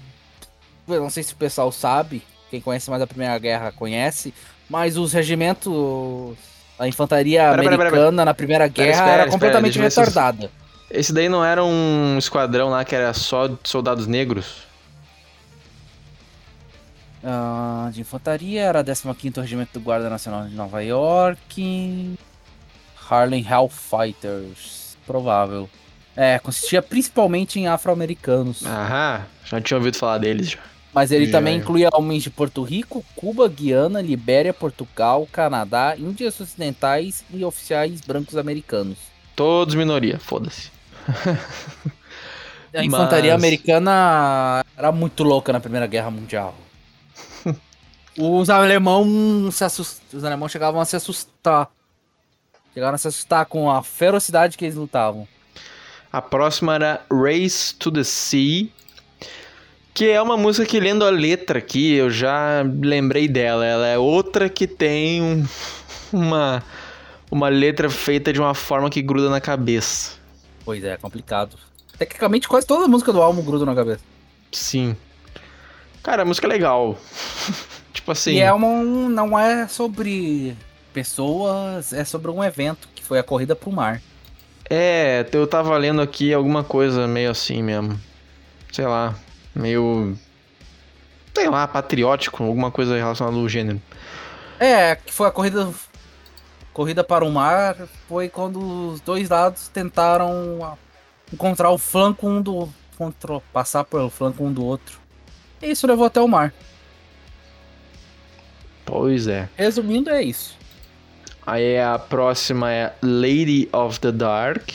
Eu 0.88 1.02
não 1.02 1.10
sei 1.10 1.24
se 1.24 1.34
o 1.34 1.38
pessoal 1.38 1.72
sabe, 1.72 2.22
quem 2.52 2.62
conhece 2.62 2.88
mais 2.92 3.02
a 3.02 3.08
Primeira 3.08 3.40
Guerra 3.40 3.72
conhece, 3.72 4.32
mas 4.70 4.96
os 4.96 5.14
regimentos. 5.14 6.38
A 6.78 6.88
infantaria 6.88 7.42
Pera, 7.42 7.64
pera, 7.64 7.64
pera, 7.64 7.76
americana 7.90 8.24
na 8.24 8.36
Primeira 8.36 8.68
Guerra 8.68 8.92
espera, 8.92 9.10
era 9.10 9.24
espera, 9.24 9.32
completamente 9.32 9.80
retardada. 9.80 10.52
Esse 10.92 11.12
daí 11.12 11.28
não 11.28 11.44
era 11.44 11.66
um 11.66 12.16
esquadrão 12.20 12.70
lá 12.70 12.86
que 12.86 12.94
era 12.94 13.12
só 13.12 13.48
de 13.48 13.58
soldados 13.64 14.06
negros? 14.06 14.67
Ah, 17.30 17.90
de 17.92 18.00
infantaria 18.00 18.62
era 18.62 18.82
15º 18.82 19.42
Regimento 19.42 19.74
do 19.74 19.82
Guarda 19.82 20.10
Nacional 20.10 20.46
de 20.48 20.56
Nova 20.56 20.82
York. 20.82 22.18
Harlem 23.10 23.46
Hellfighters. 23.46 24.98
Provável. 25.06 25.70
É, 26.16 26.40
consistia 26.40 26.82
principalmente 26.82 27.60
em 27.60 27.68
afro-americanos. 27.68 28.66
Aham, 28.66 29.26
já 29.44 29.60
tinha 29.60 29.78
ouvido 29.78 29.98
falar 29.98 30.20
deles 30.20 30.52
já. 30.52 30.60
Mas 30.94 31.12
ele 31.12 31.26
Já, 31.26 31.34
também 31.34 31.58
incluía 31.58 31.90
homens 31.94 32.24
de 32.24 32.30
Porto 32.30 32.64
Rico, 32.64 33.06
Cuba, 33.16 33.48
Guiana, 33.50 34.02
Libéria, 34.02 34.54
Portugal, 34.54 35.28
Canadá, 35.32 35.96
Índias 35.98 36.40
Ocidentais 36.40 37.24
e 37.30 37.44
oficiais 37.44 38.00
brancos 38.02 38.36
americanos. 38.38 38.98
Todos 39.36 39.76
minoria, 39.76 40.18
foda-se. 40.18 40.72
A 42.74 42.84
infantaria 42.84 43.34
Mas- 43.34 43.44
americana 43.44 44.64
era 44.76 44.92
muito 44.92 45.24
louca 45.24 45.52
na 45.54 45.60
Primeira 45.60 45.86
Guerra 45.88 46.10
Mundial. 46.10 46.56
Os 48.18 48.50
alemão 48.50 49.50
se 49.52 49.64
assust... 49.64 50.02
Os 50.14 50.24
alemãos 50.24 50.52
chegavam 50.52 50.82
a 50.82 50.86
se 50.86 50.96
assustar. 50.96 51.70
Chegaram 52.74 52.96
a 52.96 52.98
se 52.98 53.08
assustar 53.08 53.46
com 53.46 53.70
a 53.70 53.84
ferocidade 53.84 54.58
que 54.58 54.66
eles 54.66 54.76
lutavam. 54.76 55.28
A 56.12 56.22
próxima 56.22 56.76
era 56.76 57.02
Race 57.12 57.76
to 57.76 57.92
the 57.92 58.04
Sea, 58.04 58.68
que 59.94 60.10
é 60.10 60.22
uma 60.22 60.38
música 60.38 60.66
que 60.66 60.80
lendo 60.80 61.04
a 61.06 61.10
letra 61.10 61.60
aqui, 61.60 61.94
eu 61.94 62.10
já 62.10 62.64
lembrei 62.64 63.28
dela. 63.28 63.66
Ela 63.66 63.88
é 63.88 63.98
outra 63.98 64.50
que 64.50 64.66
tem 64.68 65.22
um- 65.22 65.46
uma, 66.14 66.64
uma 67.30 67.50
letra 67.50 67.90
feita 67.90 68.32
de 68.32 68.40
uma 68.40 68.54
forma 68.54 68.90
que 68.90 69.02
gruda 69.02 69.30
na 69.30 69.42
cabeça. 69.42 70.14
Pois 70.64 70.84
é, 70.84 70.98
complicado. 70.98 71.58
Tecnicamente, 71.98 72.48
quase 72.48 72.66
toda 72.66 72.86
a 72.86 72.88
música 72.88 73.12
do 73.12 73.22
álbum 73.22 73.42
gruda 73.44 73.66
na 73.66 73.76
cabeça. 73.76 74.02
Sim. 74.52 74.96
Cara, 76.04 76.22
a 76.22 76.26
música 76.26 76.48
é 76.48 76.50
legal. 76.50 76.98
Tipo 77.98 78.12
assim. 78.12 78.34
E 78.34 78.40
é 78.40 78.52
uma, 78.54 78.68
um- 78.68 79.10
não 79.10 79.38
é 79.38 79.68
sobre 79.68 80.56
pessoas, 80.94 81.94
é 81.94 82.04
sobre 82.06 82.32
um 82.32 82.44
evento 82.44 82.88
que 82.96 83.04
foi 83.04 83.20
a 83.20 83.24
corrida 83.24 83.56
pro 83.56 83.72
mar. 83.72 84.02
É, 84.70 85.26
eu 85.32 85.48
tava 85.48 85.76
lendo 85.78 86.02
aqui 86.02 86.34
alguma 86.34 86.64
coisa 86.64 87.08
meio 87.08 87.32
assim 87.32 87.62
mesmo. 87.62 88.00
Sei 88.72 88.86
lá, 88.86 89.16
meio. 89.56 90.18
Sei 91.34 91.50
lá, 91.50 91.68
patriótico, 91.68 92.44
alguma 92.44 92.72
coisa 92.72 92.96
relacionada 92.96 93.38
ao 93.38 93.48
gênero. 93.48 93.82
É, 94.60 94.96
que 94.96 95.14
foi 95.14 95.28
a 95.28 95.32
corrida 95.32 95.70
corrida 96.74 97.04
para 97.04 97.26
o 97.26 97.32
mar 97.32 97.76
foi 98.08 98.30
quando 98.30 98.92
os 98.92 99.02
dois 99.02 99.30
lados 99.30 99.68
tentaram 99.68 100.78
encontrar 101.34 101.72
o 101.72 101.78
flanco 101.78 102.28
um 102.28 102.40
do 102.42 102.70
contra, 102.98 103.40
passar 103.52 103.84
pelo 103.84 104.10
flanco 104.10 104.44
um 104.44 104.52
do 104.54 104.64
outro. 104.64 105.00
E 105.62 105.72
isso 105.72 105.88
levou 105.88 106.06
até 106.06 106.22
o 106.22 106.28
mar. 106.28 106.54
Pois 108.88 109.28
é. 109.28 109.50
Resumindo 109.58 110.10
é 110.10 110.24
isso. 110.24 110.58
Aí 111.46 111.78
a 111.78 112.00
próxima 112.00 112.72
é 112.72 112.94
Lady 113.04 113.68
of 113.74 114.00
the 114.00 114.14
Dark. 114.14 114.70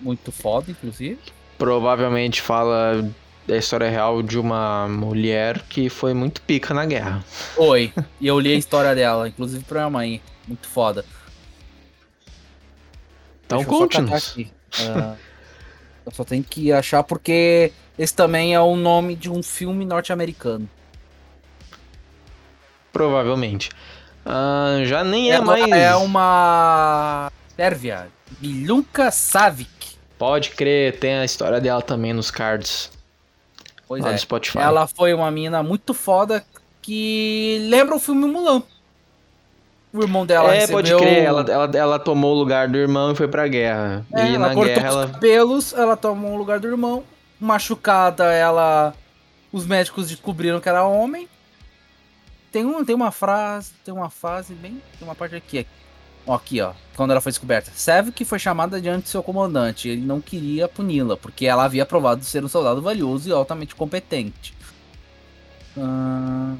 Muito 0.00 0.32
foda, 0.32 0.70
inclusive. 0.70 1.18
Provavelmente 1.58 2.40
fala 2.40 3.06
da 3.46 3.56
história 3.56 3.90
real 3.90 4.22
de 4.22 4.38
uma 4.38 4.88
mulher 4.88 5.60
que 5.68 5.90
foi 5.90 6.14
muito 6.14 6.40
pica 6.40 6.72
na 6.72 6.86
guerra. 6.86 7.22
Oi. 7.58 7.92
e 8.18 8.26
eu 8.26 8.40
li 8.40 8.54
a 8.54 8.56
história 8.56 8.94
dela, 8.94 9.28
inclusive 9.28 9.62
pra 9.64 9.80
minha 9.80 9.90
mãe. 9.90 10.22
Muito 10.48 10.66
foda. 10.66 11.04
Então 13.44 13.62
conte-nos. 13.64 14.30
aqui. 14.30 14.50
Ah, 14.80 15.14
eu 16.06 16.12
só 16.12 16.24
tenho 16.24 16.42
que 16.42 16.72
achar 16.72 17.02
porque 17.02 17.70
esse 17.98 18.14
também 18.14 18.54
é 18.54 18.60
o 18.60 18.76
nome 18.76 19.14
de 19.14 19.30
um 19.30 19.42
filme 19.42 19.84
norte-americano. 19.84 20.66
Provavelmente. 22.92 23.70
Ah, 24.24 24.80
já 24.84 25.02
nem 25.02 25.30
é 25.30 25.34
Ela 25.36 25.44
mais. 25.44 25.72
é 25.72 25.94
uma 25.96 27.32
Sérvia, 27.56 28.08
Milunka 28.40 29.10
Savic. 29.10 29.96
Pode 30.18 30.50
crer, 30.50 30.98
tem 30.98 31.14
a 31.14 31.24
história 31.24 31.60
dela 31.60 31.80
também 31.80 32.12
nos 32.12 32.30
cards 32.30 32.90
Pois 33.90 34.04
lá 34.04 34.12
é. 34.12 34.62
Ela 34.62 34.86
foi 34.86 35.12
uma 35.12 35.28
mina 35.32 35.64
muito 35.64 35.92
foda 35.92 36.44
que 36.80 37.58
lembra 37.68 37.96
o 37.96 37.98
filme 37.98 38.24
Mulan. 38.24 38.62
O 39.92 40.00
irmão 40.00 40.24
dela 40.24 40.54
é, 40.54 40.60
recebeu... 40.60 40.76
pode 40.76 40.96
crer, 40.96 41.24
ela, 41.24 41.44
ela, 41.50 41.70
ela 41.74 41.98
tomou 41.98 42.36
o 42.36 42.38
lugar 42.38 42.68
do 42.68 42.78
irmão 42.78 43.10
e 43.10 43.16
foi 43.16 43.26
pra 43.26 43.48
guerra. 43.48 44.06
É, 44.14 44.30
e 44.30 44.36
ela 44.36 44.48
na 44.48 44.54
cortou 44.54 44.74
guerra 44.74 44.88
os 44.90 44.94
ela. 44.94 45.08
cabelos, 45.08 45.72
ela 45.72 45.96
tomou 45.96 46.34
o 46.34 46.36
lugar 46.36 46.60
do 46.60 46.68
irmão. 46.68 47.02
Machucada, 47.40 48.32
ela... 48.32 48.94
Os 49.50 49.66
médicos 49.66 50.08
descobriram 50.08 50.60
que 50.60 50.68
era 50.68 50.84
homem. 50.84 51.28
Tem, 52.50 52.64
um, 52.64 52.84
tem 52.84 52.94
uma 52.94 53.10
frase, 53.12 53.72
tem 53.84 53.94
uma 53.94 54.10
fase 54.10 54.54
bem... 54.54 54.82
Tem 54.98 55.06
uma 55.06 55.14
parte 55.14 55.36
aqui, 55.36 55.66
ó, 56.26 56.34
aqui, 56.34 56.60
ó. 56.60 56.72
Quando 56.96 57.12
ela 57.12 57.20
foi 57.20 57.30
descoberta. 57.30 57.70
Savick 57.74 58.24
foi 58.24 58.38
chamada 58.38 58.80
diante 58.80 59.04
de 59.04 59.08
seu 59.10 59.22
comandante. 59.22 59.88
Ele 59.88 60.04
não 60.04 60.20
queria 60.20 60.68
puni-la, 60.68 61.16
porque 61.16 61.46
ela 61.46 61.64
havia 61.64 61.86
provado 61.86 62.24
ser 62.24 62.44
um 62.44 62.48
soldado 62.48 62.82
valioso 62.82 63.28
e 63.28 63.32
altamente 63.32 63.74
competente. 63.74 64.54
Ah, 65.78 66.56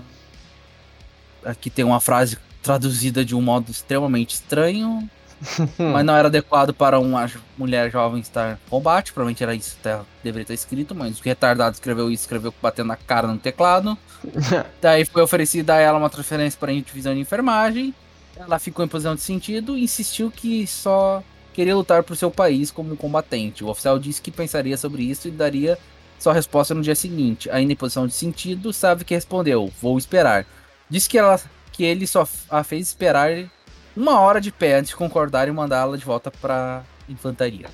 aqui 1.45 1.69
tem 1.69 1.85
uma 1.85 2.01
frase 2.01 2.39
traduzida 2.63 3.25
de 3.25 3.35
um 3.35 3.41
modo 3.41 3.71
extremamente 3.71 4.35
estranho, 4.35 5.09
mas 5.79 6.05
não 6.05 6.15
era 6.15 6.29
adequado 6.29 6.73
para 6.75 6.99
uma 6.99 7.31
mulher 7.57 7.91
jovem 7.91 8.21
estar 8.21 8.53
em 8.53 8.71
combate. 8.71 9.13
Provavelmente 9.13 9.43
era 9.43 9.55
isso 9.55 9.77
que 9.77 9.83
tá, 9.83 10.03
deveria 10.23 10.47
ter 10.47 10.55
escrito, 10.55 10.95
mas 10.95 11.19
o 11.19 11.23
retardado 11.23 11.75
escreveu 11.75 12.11
isso, 12.11 12.25
escreveu 12.25 12.53
batendo 12.61 12.89
na 12.89 12.97
cara 12.97 13.27
no 13.27 13.39
teclado. 13.39 13.97
Daí 14.81 15.05
foi 15.05 15.23
oferecida 15.23 15.75
a 15.75 15.79
ela 15.79 15.99
uma 15.99 16.11
transferência 16.11 16.59
para 16.59 16.73
a 16.73 16.75
divisão 16.75 17.15
de 17.15 17.21
enfermagem. 17.21 17.95
Ela 18.37 18.59
ficou 18.59 18.85
em 18.85 18.89
posição 18.89 19.15
de 19.15 19.21
sentido 19.21 19.77
e 19.77 19.85
insistiu 19.85 20.31
que 20.31 20.67
só 20.67 21.23
queria 21.53 21.77
lutar 21.77 22.03
por 22.03 22.17
seu 22.17 22.31
país 22.31 22.71
como 22.71 22.97
combatente. 22.97 23.65
O 23.65 23.69
oficial 23.69 23.99
disse 23.99 24.23
que 24.23 24.31
pensaria 24.31 24.77
sobre 24.77 25.03
isso 25.03 25.29
e 25.29 25.31
daria 25.31 25.79
sua 26.19 26.33
resposta 26.33 26.75
no 26.75 26.83
dia 26.83 26.95
seguinte. 26.95 27.51
Ainda 27.51 27.73
em 27.73 27.77
posição 27.77 28.07
de 28.07 28.15
sentido, 28.15 28.73
sabe 28.73 29.05
que 29.05 29.15
respondeu: 29.15 29.71
Vou 29.81 29.99
esperar. 29.99 30.47
Disse 30.89 31.09
que, 31.09 31.19
ela, 31.19 31.41
que 31.73 31.85
ele 31.85 32.07
só 32.07 32.27
a 32.49 32.65
fez 32.65 32.89
esperar 32.89 33.51
uma 33.97 34.21
hora 34.21 34.41
de 34.41 34.51
pé 34.51 34.75
antes 34.75 34.91
de 34.91 34.97
concordar 34.97 35.49
e 35.49 35.51
mandá-la 35.53 35.97
de 35.97 36.05
volta 36.05 36.31
pra 36.31 36.83
infantaria. 37.09 37.69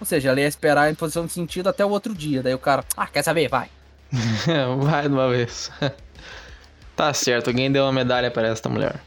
Ou 0.00 0.06
seja, 0.06 0.28
ela 0.28 0.40
ia 0.40 0.46
esperar 0.46 0.90
em 0.90 0.94
posição 0.94 1.26
de 1.26 1.32
sentido 1.32 1.68
até 1.68 1.84
o 1.84 1.90
outro 1.90 2.14
dia. 2.14 2.42
Daí 2.42 2.54
o 2.54 2.58
cara, 2.58 2.84
ah, 2.96 3.06
quer 3.06 3.22
saber? 3.22 3.48
Vai. 3.48 3.68
Vai 4.80 5.08
de 5.08 5.14
uma 5.14 5.28
vez. 5.28 5.70
tá 6.94 7.12
certo, 7.12 7.48
alguém 7.48 7.70
deu 7.70 7.84
uma 7.84 7.92
medalha 7.92 8.30
para 8.30 8.48
esta 8.48 8.68
mulher. 8.68 9.00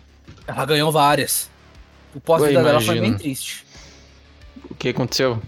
Ela 0.45 0.65
ganhou 0.65 0.91
várias. 0.91 1.49
O 2.13 2.19
pós-vida 2.19 2.61
dela 2.61 2.81
foi 2.81 2.99
bem 2.99 3.17
triste. 3.17 3.65
O 4.69 4.75
que 4.75 4.89
aconteceu? 4.89 5.41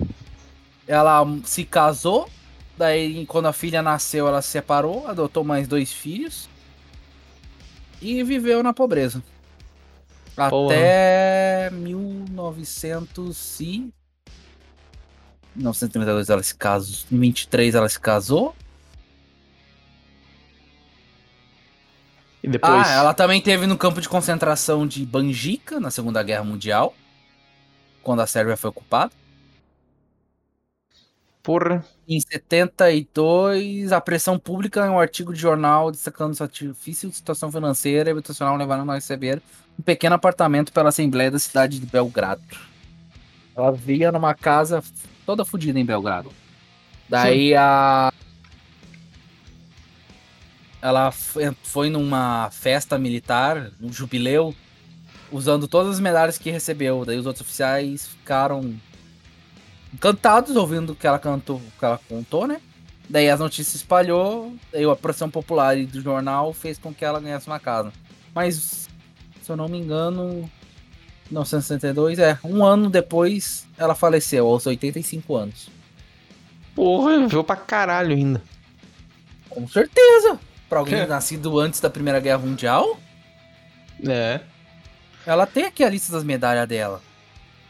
Ela 0.87 1.25
se 1.43 1.65
casou, 1.65 2.29
daí 2.77 3.25
quando 3.25 3.47
a 3.47 3.53
filha 3.53 3.81
nasceu, 3.81 4.27
ela 4.27 4.41
se 4.41 4.49
separou, 4.49 5.07
adotou 5.07 5.43
mais 5.43 5.67
dois 5.67 5.91
filhos 5.91 6.47
e 8.01 8.23
viveu 8.23 8.63
na 8.63 8.73
pobreza. 8.73 9.21
Até 10.35 11.69
1900 11.71 13.59
e 13.59 13.93
1932 15.55 16.29
ela 16.29 16.41
se 16.41 16.55
casou, 16.55 17.05
em 17.11 17.19
23 17.19 17.75
ela 17.75 17.87
se 17.87 17.99
casou. 17.99 18.55
E 22.41 22.47
depois? 22.47 22.87
Ah, 22.87 22.93
ela 22.93 23.13
também 23.13 23.39
teve 23.39 23.65
no 23.67 23.77
campo 23.77 24.01
de 24.01 24.09
concentração 24.09 24.85
de 24.85 25.05
Banjica 25.05 25.79
na 25.79 25.89
Segunda 25.89 26.21
Guerra 26.21 26.43
Mundial, 26.43 26.93
quando 28.01 28.21
a 28.21 28.27
Sérvia 28.27 28.57
foi 28.57 28.69
ocupada. 28.69 29.11
Porra. 31.41 31.85
Em 32.07 32.19
72, 32.19 33.91
a 33.91 34.01
pressão 34.01 34.39
pública 34.39 34.85
em 34.85 34.89
um 34.89 34.99
artigo 34.99 35.33
de 35.33 35.39
jornal 35.39 35.91
destacando 35.91 36.35
sua 36.35 36.47
difícil 36.47 37.11
situação 37.11 37.51
financeira 37.51 38.09
e 38.09 38.11
habitacional 38.11 38.57
levaram 38.57 38.89
a 38.89 38.95
receber 38.95 39.41
um 39.77 39.83
pequeno 39.83 40.15
apartamento 40.15 40.71
pela 40.71 40.89
Assembleia 40.89 41.31
da 41.31 41.39
cidade 41.39 41.79
de 41.79 41.85
Belgrado. 41.85 42.41
Ela 43.55 43.71
vivia 43.71 44.11
numa 44.11 44.33
casa 44.33 44.83
toda 45.25 45.45
fodida 45.45 45.79
em 45.79 45.85
Belgrado. 45.85 46.31
Daí 47.07 47.49
Sim. 47.49 47.55
a. 47.55 48.13
Ela 50.81 51.11
foi 51.11 51.89
numa 51.89 52.49
festa 52.51 52.97
militar, 52.97 53.71
um 53.81 53.91
jubileu, 53.91 54.53
usando 55.31 55.65
todas 55.65 55.93
as 55.93 55.99
medalhas 55.99 56.37
que 56.37 56.51
recebeu. 56.51 57.05
Daí 57.05 57.17
os 57.17 57.25
outros 57.25 57.41
oficiais 57.41 58.07
ficaram 58.07 58.75
encantados 59.93 60.55
ouvindo 60.57 60.91
o 60.91 60.95
que 60.95 61.07
ela 61.07 61.19
cantou, 61.19 61.57
o 61.57 61.79
que 61.79 61.85
ela 61.85 61.99
contou, 62.09 62.45
né? 62.47 62.59
Daí 63.09 63.29
as 63.29 63.39
notícias 63.39 63.75
espalhou, 63.75 64.55
daí 64.71 64.83
a 64.83 64.95
pressão 64.95 65.29
popular 65.29 65.77
do 65.85 66.01
jornal 66.01 66.51
fez 66.51 66.77
com 66.77 66.93
que 66.93 67.05
ela 67.05 67.19
ganhasse 67.19 67.47
uma 67.47 67.59
casa. 67.59 67.93
Mas 68.33 68.89
se 69.43 69.51
eu 69.51 69.57
não 69.57 69.67
me 69.67 69.77
engano, 69.77 70.49
1962, 71.29 72.17
é, 72.17 72.39
um 72.43 72.63
ano 72.63 72.89
depois 72.89 73.67
ela 73.77 73.93
faleceu, 73.93 74.47
aos 74.47 74.65
85 74.65 75.35
anos. 75.35 75.69
Porra, 76.73 77.19
viveu 77.19 77.43
pra 77.43 77.57
caralho 77.57 78.15
ainda. 78.15 78.41
Com 79.49 79.67
certeza. 79.67 80.39
Pra 80.69 80.79
alguém 80.79 80.99
é. 80.99 81.05
nascido 81.05 81.59
antes 81.59 81.79
da 81.79 81.89
Primeira 81.89 82.19
Guerra 82.19 82.39
Mundial. 82.39 82.97
É. 84.07 84.39
Ela 85.25 85.45
tem 85.45 85.65
aqui 85.65 85.83
a 85.83 85.89
lista 85.89 86.11
das 86.13 86.23
medalhas 86.23 86.67
dela. 86.67 87.01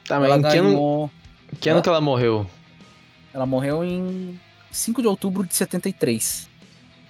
Tá, 0.08 0.20
mas 0.20 0.30
ela 0.30 0.38
em 0.38 0.52
que 0.52 0.58
ano, 0.58 1.12
que 1.60 1.70
ano 1.70 1.82
que 1.82 1.90
ela 1.90 2.00
morreu? 2.00 2.46
Ela 3.34 3.46
morreu 3.46 3.84
em 3.84 4.40
5 4.72 5.02
de 5.02 5.08
outubro 5.08 5.46
de 5.46 5.56
73. 5.56 6.48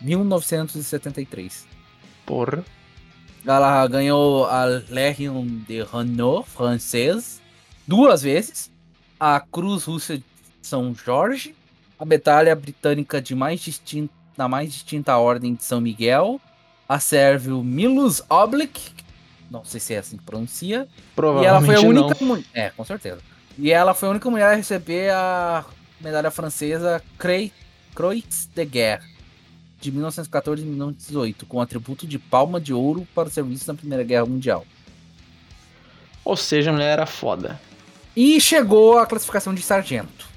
1973. 0.01 1.67
Porra. 2.25 2.63
Ela 3.45 3.85
ganhou 3.87 4.45
a 4.45 4.65
Légion 4.89 5.45
de 5.67 5.83
Renault 5.83 6.49
francês 6.49 7.41
duas 7.85 8.21
vezes, 8.21 8.71
a 9.19 9.39
Cruz 9.39 9.83
Russa 9.83 10.17
de 10.17 10.23
São 10.61 10.95
Jorge, 10.95 11.53
a 11.99 12.05
Medalha 12.05 12.55
Britânica 12.55 13.21
de 13.21 13.35
mais 13.35 13.59
distinta, 13.59 14.13
da 14.37 14.47
mais 14.47 14.71
distinta 14.71 15.17
Ordem 15.17 15.55
de 15.55 15.63
São 15.63 15.81
Miguel, 15.81 16.39
a 16.87 16.99
Sérvio 16.99 17.61
Milus 17.63 18.21
Oblick, 18.29 18.91
não 19.51 19.65
sei 19.65 19.79
se 19.79 19.93
é 19.93 19.97
assim 19.97 20.17
que 20.17 20.23
pronuncia, 20.23 20.87
Provavelmente 21.15 21.45
e 21.45 21.47
ela 21.47 21.61
foi 21.61 21.75
a 21.75 21.89
única 21.89 22.25
mulher, 22.25 22.45
é, 22.53 22.69
com 22.69 22.85
certeza. 22.85 23.19
E 23.57 23.71
ela 23.71 23.93
foi 23.93 24.07
a 24.07 24.11
única 24.11 24.29
mulher 24.29 24.53
a 24.53 24.55
receber 24.55 25.11
a 25.11 25.65
medalha 26.01 26.31
francesa 26.31 27.03
Croix 27.17 28.49
de 28.55 28.65
Guerre 28.65 29.12
de 29.83 29.91
1914 29.91 30.61
e 30.61 30.65
1918, 30.65 31.45
com 31.45 31.59
atributo 31.59 32.07
de 32.07 32.17
palma 32.17 32.59
de 32.59 32.73
ouro 32.73 33.05
para 33.13 33.27
o 33.27 33.31
serviço 33.31 33.67
na 33.67 33.77
Primeira 33.77 34.03
Guerra 34.03 34.25
Mundial. 34.25 34.65
Ou 36.23 36.37
seja, 36.37 36.69
a 36.69 36.73
mulher 36.73 36.93
era 36.93 37.05
foda. 37.05 37.59
E 38.15 38.39
chegou 38.39 38.97
à 38.97 39.05
classificação 39.05 39.53
de 39.53 39.61
sargento. 39.61 40.29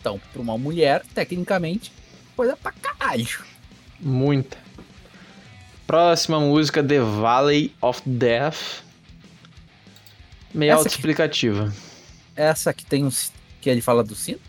Então, 0.00 0.20
para 0.32 0.42
uma 0.42 0.58
mulher, 0.58 1.04
tecnicamente, 1.14 1.92
coisa 2.34 2.56
pra 2.56 2.72
caralho. 2.72 3.44
Muita. 4.00 4.58
Próxima 5.86 6.40
música, 6.40 6.82
The 6.82 6.98
Valley 7.00 7.72
of 7.80 8.02
Death. 8.04 8.82
Meio 10.52 10.74
autoexplicativa. 10.74 11.72
Essa 12.34 12.72
que 12.72 12.84
tem 12.84 13.04
um. 13.04 13.10
que 13.60 13.70
ele 13.70 13.80
fala 13.80 14.02
do 14.02 14.14
sino? 14.14 14.40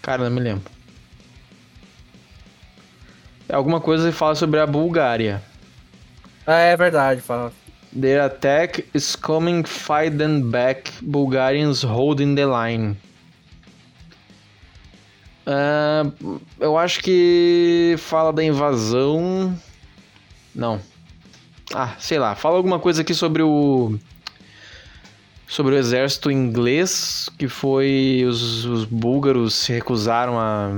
Cara, 0.00 0.24
não 0.24 0.30
me 0.30 0.40
lembro. 0.40 0.77
É 3.48 3.54
alguma 3.54 3.80
coisa 3.80 4.12
fala 4.12 4.34
sobre 4.34 4.60
a 4.60 4.66
Bulgária. 4.66 5.42
Ah, 6.46 6.58
é 6.58 6.76
verdade, 6.76 7.20
fala. 7.22 7.52
Their 7.98 8.20
attack 8.20 8.84
is 8.94 9.16
coming 9.16 9.64
fight 9.64 10.18
them 10.18 10.50
back, 10.50 10.92
Bulgarians 11.00 11.82
holding 11.82 12.34
the 12.34 12.44
line. 12.44 12.96
Uh, 15.46 16.40
eu 16.60 16.76
acho 16.76 17.00
que 17.00 17.94
fala 17.96 18.30
da 18.34 18.44
invasão. 18.44 19.58
Não. 20.54 20.78
Ah, 21.74 21.94
sei 21.98 22.18
lá. 22.18 22.34
Fala 22.34 22.56
alguma 22.56 22.78
coisa 22.78 23.00
aqui 23.00 23.14
sobre 23.14 23.42
o. 23.42 23.98
Sobre 25.46 25.74
o 25.74 25.78
exército 25.78 26.30
inglês, 26.30 27.30
que 27.38 27.48
foi. 27.48 28.22
Os, 28.28 28.66
os 28.66 28.84
búlgaros 28.84 29.54
se 29.54 29.72
recusaram 29.72 30.38
a 30.38 30.68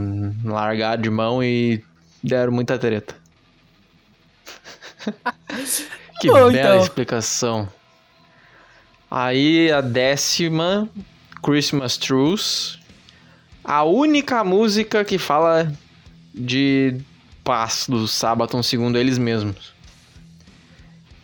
largar 0.45 0.97
de 0.99 1.11
mão 1.11 1.43
e 1.43 1.83
Deram 2.23 2.53
muita 2.53 2.79
treta. 2.79 3.15
que 6.21 6.29
Bom, 6.29 6.53
bela 6.53 6.53
então. 6.53 6.83
explicação. 6.83 7.69
Aí 9.11 9.73
a 9.73 9.81
décima, 9.81 10.89
Christmas 11.43 11.97
Truce. 11.97 12.79
A 13.65 13.83
única 13.83 14.45
música 14.45 15.05
que 15.05 15.19
fala 15.19 15.73
de 16.35 17.01
paz 17.43 17.87
do 17.89 18.07
Sabaton, 18.07 18.63
segundo 18.63 18.99
eles 18.99 19.19
mesmos. 19.19 19.75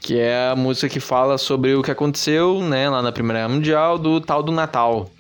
Que 0.01 0.19
é 0.19 0.51
a 0.51 0.57
música 0.57 0.89
que 0.89 1.01
fala 1.01 1.39
sobre 1.39 1.75
o 1.75 1.83
que 1.83 1.91
aconteceu, 1.91 2.63
né, 2.63 2.89
lá 2.89 3.03
na 3.03 3.13
Primeira 3.13 3.41
Guerra 3.41 3.55
Mundial, 3.55 3.99
do 3.99 4.21
tal 4.21 4.43
do 4.43 4.53
Natal. 4.53 5.11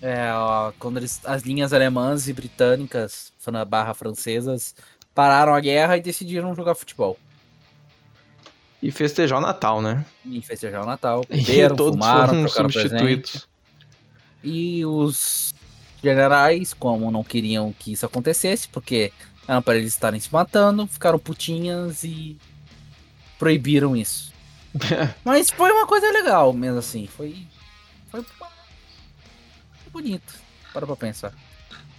É, 0.00 0.30
ó, 0.32 0.72
quando 0.78 0.98
eles, 0.98 1.20
as 1.24 1.42
linhas 1.42 1.72
alemãs 1.72 2.28
e 2.28 2.32
britânicas, 2.32 3.32
barra 3.66 3.94
francesas, 3.94 4.74
pararam 5.16 5.54
a 5.54 5.60
guerra 5.60 5.96
e 5.96 6.02
decidiram 6.02 6.54
jogar 6.54 6.74
futebol. 6.74 7.18
E 8.82 8.92
festejar 8.92 9.38
o 9.38 9.40
Natal, 9.40 9.80
né? 9.80 10.04
E 10.26 10.42
festejar 10.42 10.82
o 10.82 10.86
Natal. 10.86 11.24
Beberam, 11.26 11.74
e 11.74 11.76
todos 11.78 11.98
fumaram, 11.98 12.48
foram 12.48 12.70
substituídos. 12.70 13.30
Presente. 13.30 13.48
E 14.44 14.84
os 14.84 15.54
generais, 16.02 16.74
como 16.74 17.10
não 17.10 17.24
queriam 17.24 17.72
que 17.72 17.92
isso 17.92 18.04
acontecesse, 18.04 18.68
porque 18.68 19.10
eram 19.48 19.62
para 19.62 19.78
eles 19.78 19.94
estarem 19.94 20.20
se 20.20 20.30
matando, 20.30 20.86
ficaram 20.86 21.18
putinhas 21.18 22.04
e 22.04 22.36
proibiram 23.38 23.96
isso. 23.96 24.34
Mas 25.24 25.50
foi 25.50 25.72
uma 25.72 25.86
coisa 25.86 26.12
legal 26.12 26.52
mesmo 26.52 26.78
assim. 26.78 27.06
Foi. 27.06 27.46
Foi, 28.10 28.22
foi 28.22 29.90
bonito. 29.90 30.34
Para 30.74 30.86
pra 30.86 30.94
pensar. 30.94 31.32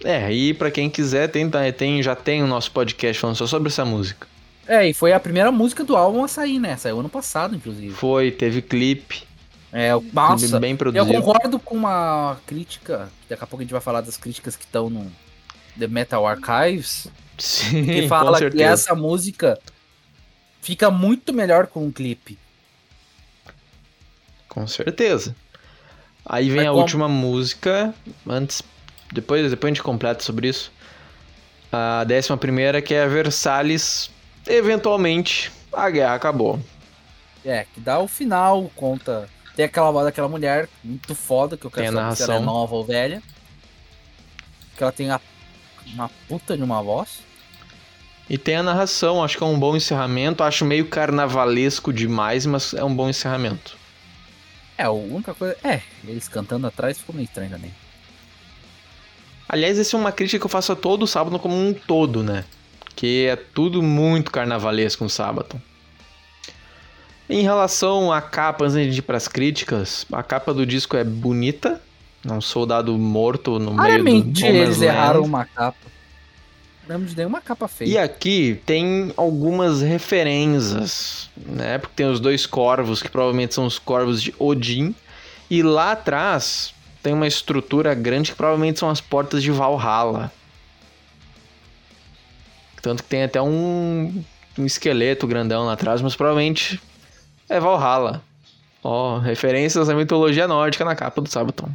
É, 0.04 0.32
e 0.32 0.54
para 0.54 0.70
quem 0.70 0.88
quiser, 0.88 1.28
tem, 1.28 1.50
tem, 1.76 2.02
já 2.02 2.14
tem 2.14 2.42
o 2.42 2.46
nosso 2.46 2.70
podcast 2.70 3.20
falando 3.20 3.36
só 3.36 3.46
sobre 3.46 3.68
essa 3.68 3.84
música. 3.84 4.26
É, 4.66 4.86
e 4.88 4.92
foi 4.94 5.12
a 5.12 5.18
primeira 5.20 5.50
música 5.50 5.82
do 5.82 5.96
álbum 5.96 6.22
a 6.22 6.28
sair, 6.28 6.58
né? 6.58 6.76
Saiu 6.76 7.00
ano 7.00 7.08
passado, 7.08 7.56
inclusive. 7.56 7.92
Foi, 7.94 8.30
teve 8.30 8.60
clipe. 8.62 9.24
É, 9.72 9.94
o- 9.96 10.04
nossa, 10.12 10.58
bem 10.60 10.72
eu 10.72 10.76
produzido. 10.76 11.12
concordo 11.22 11.58
com 11.58 11.74
uma 11.74 12.38
crítica, 12.46 13.10
daqui 13.28 13.42
a 13.42 13.46
pouco 13.46 13.62
a 13.62 13.64
gente 13.64 13.72
vai 13.72 13.80
falar 13.80 14.00
das 14.02 14.16
críticas 14.16 14.56
que 14.56 14.64
estão 14.64 14.88
no 14.88 15.10
The 15.78 15.86
Metal 15.88 16.26
Archives, 16.26 17.06
Sim, 17.36 17.84
que 17.84 18.06
fala 18.08 18.50
que 18.50 18.62
essa 18.62 18.94
música 18.94 19.58
fica 20.62 20.90
muito 20.90 21.32
melhor 21.32 21.66
com 21.66 21.86
o 21.86 21.92
clipe. 21.92 22.38
Com 24.48 24.66
certeza. 24.66 25.34
Aí 26.24 26.48
vem 26.48 26.58
Mas 26.58 26.66
a 26.66 26.70
como- 26.70 26.80
última 26.82 27.08
música, 27.08 27.94
antes, 28.26 28.62
depois, 29.12 29.50
depois 29.50 29.70
a 29.70 29.74
gente 29.74 29.82
completa 29.82 30.22
sobre 30.22 30.48
isso. 30.48 30.72
A 31.70 32.04
décima 32.04 32.36
primeira 32.36 32.80
que 32.80 32.94
é 32.94 33.02
a 33.04 33.06
Versalhes, 33.08 34.10
eventualmente 34.46 35.52
a 35.72 35.90
guerra 35.90 36.14
acabou. 36.14 36.58
É, 37.44 37.66
que 37.72 37.80
dá 37.80 37.98
o 37.98 38.08
final, 38.08 38.70
conta. 38.74 39.28
Tem 39.54 39.64
aquela 39.64 39.90
voz 39.90 40.04
daquela 40.06 40.28
mulher 40.28 40.68
muito 40.84 41.14
foda, 41.14 41.56
que 41.56 41.64
eu 41.66 41.70
quero 41.70 41.92
saber 41.92 42.16
se 42.16 42.22
ela 42.22 42.36
é 42.36 42.40
nova 42.40 42.74
ou 42.74 42.84
velha. 42.84 43.22
Que 44.76 44.82
ela 44.82 44.92
tem 44.92 45.10
a- 45.10 45.20
uma 45.94 46.08
puta 46.28 46.56
de 46.56 46.62
uma 46.62 46.82
voz. 46.82 47.20
E 48.30 48.36
tem 48.36 48.56
a 48.56 48.62
narração, 48.62 49.24
acho 49.24 49.36
que 49.38 49.42
é 49.42 49.46
um 49.46 49.58
bom 49.58 49.74
encerramento, 49.74 50.42
acho 50.44 50.64
meio 50.64 50.86
carnavalesco 50.86 51.92
demais, 51.92 52.44
mas 52.46 52.74
é 52.74 52.84
um 52.84 52.94
bom 52.94 53.08
encerramento. 53.08 53.76
É, 54.76 54.84
a 54.84 54.90
única 54.90 55.34
coisa. 55.34 55.56
É, 55.64 55.80
eles 56.06 56.28
cantando 56.28 56.66
atrás 56.66 56.98
ficou 56.98 57.14
meio 57.14 57.24
estranho 57.24 57.50
também. 57.50 57.72
Aliás, 59.48 59.78
essa 59.78 59.96
é 59.96 60.00
uma 60.00 60.12
crítica 60.12 60.38
que 60.38 60.44
eu 60.46 60.50
faço 60.50 60.72
a 60.72 60.76
todo 60.76 61.06
sábado 61.06 61.38
como 61.38 61.54
um 61.56 61.72
todo, 61.72 62.22
né? 62.22 62.44
Que 62.94 63.26
é 63.26 63.36
tudo 63.36 63.82
muito 63.82 64.30
carnavalesco 64.30 65.04
no 65.04 65.10
sábado. 65.10 65.60
Em 67.30 67.42
relação 67.42 68.12
à 68.12 68.20
capa, 68.20 68.64
antes 68.66 68.94
de 68.94 68.98
ir 68.98 69.02
para 69.02 69.16
as 69.16 69.28
críticas, 69.28 70.06
a 70.12 70.22
capa 70.22 70.52
do 70.52 70.66
disco 70.66 70.96
é 70.96 71.04
bonita. 71.04 71.80
É 72.26 72.32
um 72.32 72.40
soldado 72.40 72.96
morto 72.98 73.58
no 73.58 73.72
meio 73.72 73.76
do 73.76 73.76
Claramente 73.76 74.42
No 74.42 74.48
Man's 74.48 74.62
eles 74.62 74.82
erraram 74.82 75.22
uma 75.22 75.44
capa. 75.44 75.78
Não 76.86 76.96
lembro 76.96 77.08
de 77.08 77.16
nenhuma 77.16 77.40
capa 77.40 77.68
feia. 77.68 77.88
E 77.88 77.98
aqui 77.98 78.60
tem 78.66 79.12
algumas 79.16 79.82
referências, 79.82 81.30
né? 81.36 81.78
Porque 81.78 81.96
tem 81.96 82.06
os 82.06 82.18
dois 82.18 82.44
corvos, 82.44 83.02
que 83.02 83.08
provavelmente 83.08 83.54
são 83.54 83.66
os 83.66 83.78
corvos 83.78 84.22
de 84.22 84.34
Odin. 84.38 84.94
E 85.50 85.62
lá 85.62 85.92
atrás 85.92 86.74
tem 87.08 87.14
uma 87.14 87.26
estrutura 87.26 87.94
grande 87.94 88.32
que 88.32 88.36
provavelmente 88.36 88.78
são 88.78 88.90
as 88.90 89.00
portas 89.00 89.42
de 89.42 89.50
Valhalla. 89.50 90.30
Tanto 92.82 93.02
que 93.02 93.08
tem 93.08 93.22
até 93.22 93.40
um, 93.40 94.22
um 94.58 94.66
esqueleto 94.66 95.26
grandão 95.26 95.64
lá 95.64 95.72
atrás, 95.72 96.02
mas 96.02 96.14
provavelmente 96.14 96.78
é 97.48 97.58
Valhalla. 97.58 98.22
Ó, 98.84 99.16
referências 99.18 99.88
à 99.88 99.94
mitologia 99.94 100.46
nórdica 100.46 100.84
na 100.84 100.94
capa 100.94 101.22
do 101.22 101.30
Sabaton. 101.30 101.70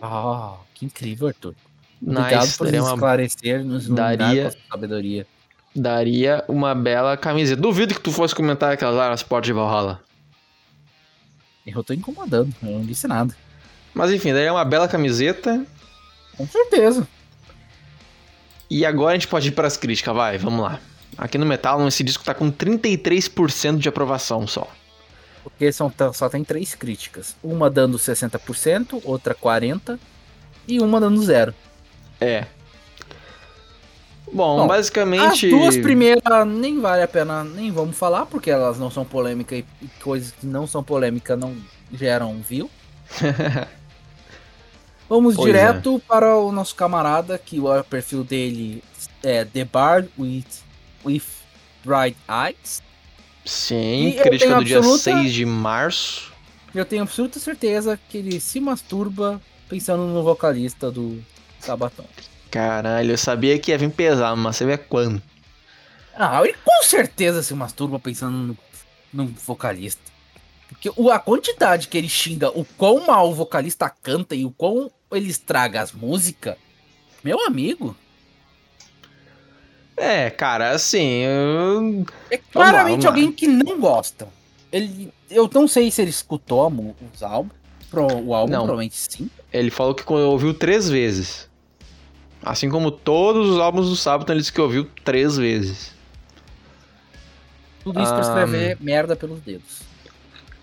Ah, 0.00 0.54
que 0.72 0.84
incrível, 0.86 1.26
Arthur. 1.26 1.54
Obrigado 2.00 2.42
Nice, 2.42 2.56
por 2.58 2.70
nos 2.70 2.88
esclarecer, 2.88 3.64
nos 3.64 3.88
daria- 3.88 4.54
sabedoria. 4.70 5.26
daria 5.74 6.44
uma 6.46 6.76
bela 6.76 7.16
camiseta. 7.16 7.60
Duvido 7.60 7.92
que 7.92 8.00
tu 8.00 8.12
fosse 8.12 8.32
comentar 8.36 8.72
aquelas 8.72 8.94
lá, 8.94 9.10
as 9.10 9.22
portas 9.24 9.48
de 9.48 9.52
Valhalla. 9.52 10.00
Eu 11.66 11.82
tô 11.82 11.92
incomodando, 11.92 12.54
eu 12.62 12.70
não 12.70 12.82
disse 12.82 13.08
nada. 13.08 13.34
Mas 13.94 14.10
enfim, 14.10 14.32
daria 14.32 14.52
uma 14.52 14.64
bela 14.64 14.88
camiseta. 14.88 15.64
Com 16.36 16.46
certeza. 16.46 17.06
E 18.68 18.84
agora 18.84 19.12
a 19.12 19.14
gente 19.14 19.28
pode 19.28 19.48
ir 19.48 19.52
para 19.52 19.68
as 19.68 19.76
críticas, 19.76 20.14
vai, 20.14 20.36
vamos 20.36 20.60
lá. 20.60 20.80
Aqui 21.16 21.38
no 21.38 21.46
Metal, 21.46 21.86
esse 21.86 22.02
disco 22.02 22.24
tá 22.24 22.34
com 22.34 22.50
33% 22.50 23.78
de 23.78 23.88
aprovação 23.88 24.46
só. 24.46 24.66
Porque 25.44 25.70
são, 25.70 25.92
só 26.12 26.28
tem 26.28 26.42
três 26.42 26.74
críticas. 26.74 27.36
Uma 27.42 27.70
dando 27.70 27.98
60%, 27.98 29.00
outra 29.04 29.34
40% 29.34 29.98
e 30.66 30.80
uma 30.80 30.98
dando 30.98 31.22
zero. 31.22 31.54
É. 32.20 32.46
Bom, 34.32 34.56
Bom, 34.56 34.66
basicamente. 34.66 35.46
As 35.46 35.52
duas 35.52 35.76
primeiras 35.76 36.24
nem 36.46 36.80
vale 36.80 37.02
a 37.02 37.08
pena, 37.08 37.44
nem 37.44 37.70
vamos 37.70 37.96
falar, 37.96 38.26
porque 38.26 38.50
elas 38.50 38.78
não 38.78 38.90
são 38.90 39.04
polêmicas 39.04 39.58
e 39.58 39.64
e 39.82 39.88
coisas 40.02 40.32
que 40.32 40.46
não 40.46 40.66
são 40.66 40.82
polêmicas 40.82 41.38
não 41.38 41.54
geram 41.92 42.40
view. 42.42 42.68
Vamos 45.08 45.34
Pois 45.36 45.46
direto 45.46 46.00
para 46.08 46.36
o 46.36 46.50
nosso 46.50 46.74
camarada, 46.74 47.38
que 47.38 47.60
o 47.60 47.84
perfil 47.84 48.24
dele 48.24 48.82
é 49.22 49.44
The 49.44 49.64
Bard 49.64 50.08
with, 50.18 50.44
with 51.04 51.22
Bright 51.84 52.16
Eyes. 52.28 52.82
Sim, 53.44 54.08
E 54.08 54.12
crítica 54.14 54.56
do 54.56 54.64
dia 54.64 54.78
absoluta- 54.78 55.02
6 55.02 55.32
de 55.32 55.44
março. 55.44 56.32
Eu 56.74 56.84
tenho 56.84 57.02
absoluta 57.02 57.38
certeza 57.38 57.98
que 58.08 58.18
ele 58.18 58.40
se 58.40 58.58
masturba 58.58 59.40
pensando 59.68 60.06
no 60.06 60.22
vocalista 60.22 60.90
do 60.90 61.22
Sabatão. 61.60 62.06
Caralho, 62.50 63.12
eu 63.12 63.18
sabia 63.18 63.58
que 63.58 63.70
ia 63.70 63.78
vir 63.78 63.90
pesar, 63.90 64.34
mas 64.34 64.56
você 64.56 64.64
vê 64.64 64.76
quando. 64.78 65.22
Ah, 66.16 66.40
ele 66.44 66.56
com 66.64 66.82
certeza 66.82 67.42
se 67.42 67.52
masturba 67.54 67.98
pensando 67.98 68.36
no, 68.36 68.58
no 69.12 69.26
vocalista. 69.46 70.00
Porque 70.74 71.10
a 71.10 71.18
quantidade 71.18 71.88
que 71.88 71.96
ele 71.96 72.08
xinga 72.08 72.50
o 72.50 72.64
quão 72.64 73.06
mal 73.06 73.30
o 73.30 73.34
vocalista 73.34 73.88
canta 73.88 74.34
e 74.34 74.44
o 74.44 74.50
quão 74.50 74.90
ele 75.12 75.30
estraga 75.30 75.80
as 75.80 75.92
músicas, 75.92 76.56
meu 77.22 77.40
amigo, 77.46 77.96
É, 79.96 80.28
cara, 80.30 80.72
assim. 80.72 81.22
eu- 81.22 82.04
é 82.30 82.36
lá, 82.36 82.42
claramente 82.52 83.02
vamos 83.02 83.04
lá. 83.04 83.10
alguém 83.10 83.32
que 83.32 83.46
não 83.46 83.78
gosta. 83.80 84.28
Ele, 84.72 85.12
eu 85.30 85.48
não 85.54 85.68
sei 85.68 85.90
se 85.90 86.02
ele 86.02 86.10
escutou 86.10 86.66
os 87.14 87.22
álbuns, 87.22 87.52
pro, 87.90 88.02
o 88.06 88.34
álbum, 88.34 88.50
Não. 88.52 88.58
provavelmente 88.60 88.96
sim. 88.96 89.30
Ele 89.52 89.70
falou 89.70 89.94
que 89.94 90.12
ouviu 90.12 90.52
três 90.52 90.88
vezes. 90.90 91.48
Assim 92.42 92.68
como 92.68 92.90
todos 92.90 93.48
os 93.50 93.58
álbuns 93.60 93.88
do 93.88 93.94
Sábado, 93.96 94.30
ele 94.32 94.40
disse 94.40 94.52
que 94.52 94.60
ouviu 94.60 94.90
três 95.04 95.36
vezes. 95.36 95.92
Tudo 97.84 98.02
isso 98.02 98.12
pra 98.12 98.18
Ah, 98.18 98.28
escrever 98.28 98.76
merda 98.80 99.14
pelos 99.14 99.40
dedos. 99.40 99.80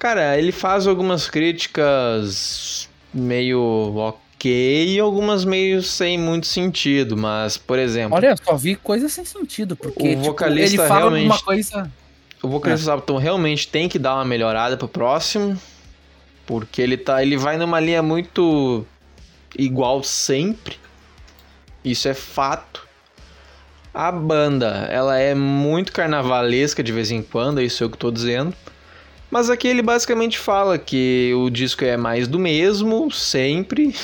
Cara, 0.02 0.36
ele 0.36 0.52
faz 0.52 0.88
algumas 0.88 1.30
críticas 1.30 2.90
meio 3.14 3.62
ok 3.96 4.96
e 4.96 5.00
algumas 5.00 5.46
meio 5.46 5.84
sem 5.84 6.18
muito 6.18 6.48
sentido, 6.48 7.16
mas, 7.16 7.56
por 7.56 7.78
exemplo, 7.78 8.18
Olha, 8.18 8.30
eu 8.32 8.38
só 8.44 8.56
vi 8.58 8.76
coisa 8.76 9.08
sem 9.08 9.24
sentido, 9.24 9.76
porque 9.76 10.02
O 10.02 10.10
tipo, 10.10 10.24
vocalista 10.24 10.76
ele 10.82 10.88
fala 10.88 11.00
realmente- 11.02 11.26
uma 11.28 11.40
coisa. 11.40 11.92
o 12.42 12.48
vocalista 12.48 12.84
do 12.84 12.86
Sabaton 12.88 13.18
realmente 13.18 13.68
tem 13.68 13.88
que 13.88 14.00
dar 14.00 14.16
uma 14.16 14.26
melhorada 14.26 14.76
pro 14.76 14.88
próximo, 14.88 15.56
porque 16.48 16.82
ele 16.82 16.98
tá, 16.98 17.22
ele 17.22 17.38
vai 17.38 17.56
numa 17.58 17.80
linha 17.80 18.02
muito 18.02 18.84
igual 19.56 20.04
sempre. 20.04 20.78
Isso 21.86 22.08
é 22.08 22.16
fato. 22.16 22.88
A 23.94 24.12
banda, 24.12 24.88
ela 24.90 25.20
é 25.20 25.36
muito 25.36 25.92
carnavalesca 25.92 26.82
de 26.82 26.92
vez 26.92 27.12
em 27.12 27.22
quando, 27.22 27.60
é 27.62 27.64
isso 27.66 27.84
eu 27.84 27.90
que 27.92 28.00
tô 28.00 28.10
dizendo. 28.10 28.52
Mas 29.32 29.50
aqui 29.50 29.68
ele 29.68 29.82
basicamente 29.82 30.38
fala 30.38 30.78
que 30.78 31.32
o 31.36 31.50
disco 31.50 31.84
é 31.86 31.96
mais 31.98 32.28
do 32.28 32.38
mesmo, 32.38 33.10
sempre. 33.10 33.96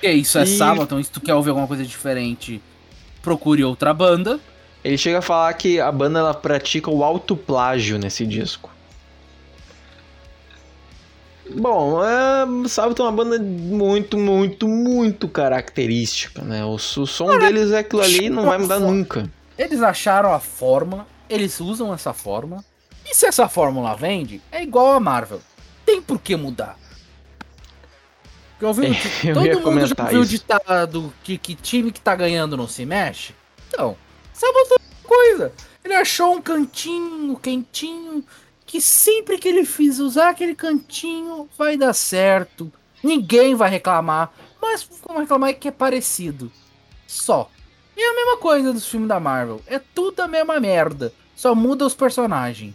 Que 0.00 0.08
isso 0.12 0.38
é 0.38 0.44
E- 0.44 0.46
sábado, 0.46 0.84
então 0.84 1.02
se 1.02 1.10
tu 1.10 1.20
quer 1.20 1.34
ouvir 1.34 1.50
alguma 1.50 1.66
coisa 1.66 1.84
diferente, 1.84 2.62
procure 3.20 3.64
outra 3.64 3.92
banda. 3.92 4.38
Ele 4.84 4.96
chega 4.96 5.18
a 5.18 5.22
falar 5.22 5.52
que 5.54 5.80
a 5.80 5.90
banda 5.90 6.20
ela 6.20 6.32
pratica 6.32 6.88
o 6.88 7.02
autoplágio 7.02 7.98
nesse 7.98 8.24
disco. 8.24 8.70
Bom, 11.50 12.00
é, 12.04 12.68
Sabaton 12.68 13.04
é 13.04 13.06
uma 13.08 13.12
banda 13.24 13.38
muito, 13.38 14.18
muito, 14.18 14.68
muito 14.68 15.26
característica, 15.28 16.42
né? 16.42 16.62
O, 16.64 16.78
su- 16.78 17.06
som 17.06 17.38
deles 17.38 17.72
é 17.72 17.78
aquilo 17.78 18.02
ali 18.02 18.26
e 18.26 18.30
não 18.30 18.44
vai 18.44 18.58
mudar 18.58 18.78
nunca. 18.78 19.28
Eles 19.56 19.80
acharam 19.82 20.32
a 20.32 20.38
forma, 20.38 21.06
eles 21.28 21.58
usam 21.58 21.92
essa 21.92 22.12
forma. 22.12 22.62
E 23.10 23.14
se 23.14 23.26
essa 23.26 23.48
fórmula 23.48 23.96
vende, 23.96 24.42
é 24.52 24.62
igual 24.62 24.92
a 24.92 25.00
Marvel. 25.00 25.40
Tem 25.84 26.02
por 26.02 26.20
que 26.20 26.36
mudar. 26.36 26.78
Já 28.60 28.68
ouviu? 28.68 28.92
Eu 29.24 29.34
Todo 29.34 29.44
mundo 29.44 29.86
já 29.86 29.94
comentar 29.94 30.08
viu 30.08 30.20
o 30.20 30.26
ditado 30.26 31.14
que, 31.22 31.38
que 31.38 31.54
time 31.54 31.90
que 31.90 32.00
tá 32.00 32.14
ganhando 32.14 32.56
não 32.56 32.68
se 32.68 32.84
mexe? 32.84 33.34
Então, 33.68 33.96
é 34.42 34.46
uma 34.46 34.78
coisa. 35.04 35.52
Ele 35.84 35.94
achou 35.94 36.34
um 36.34 36.42
cantinho 36.42 37.36
quentinho 37.38 38.24
que 38.66 38.80
sempre 38.80 39.38
que 39.38 39.48
ele 39.48 39.64
fiz 39.64 39.98
usar 39.98 40.30
aquele 40.30 40.54
cantinho 40.54 41.48
vai 41.56 41.76
dar 41.76 41.94
certo. 41.94 42.70
Ninguém 43.02 43.54
vai 43.54 43.70
reclamar. 43.70 44.30
Mas 44.60 44.86
como 45.00 45.20
reclamar 45.20 45.50
é 45.50 45.54
que 45.54 45.68
é 45.68 45.70
parecido. 45.70 46.52
Só. 47.06 47.50
E 47.96 48.00
é 48.00 48.10
a 48.10 48.14
mesma 48.14 48.36
coisa 48.36 48.72
dos 48.72 48.86
filmes 48.86 49.08
da 49.08 49.18
Marvel. 49.18 49.62
É 49.66 49.78
tudo 49.78 50.20
a 50.20 50.28
mesma 50.28 50.60
merda. 50.60 51.12
Só 51.34 51.54
muda 51.54 51.86
os 51.86 51.94
personagens. 51.94 52.74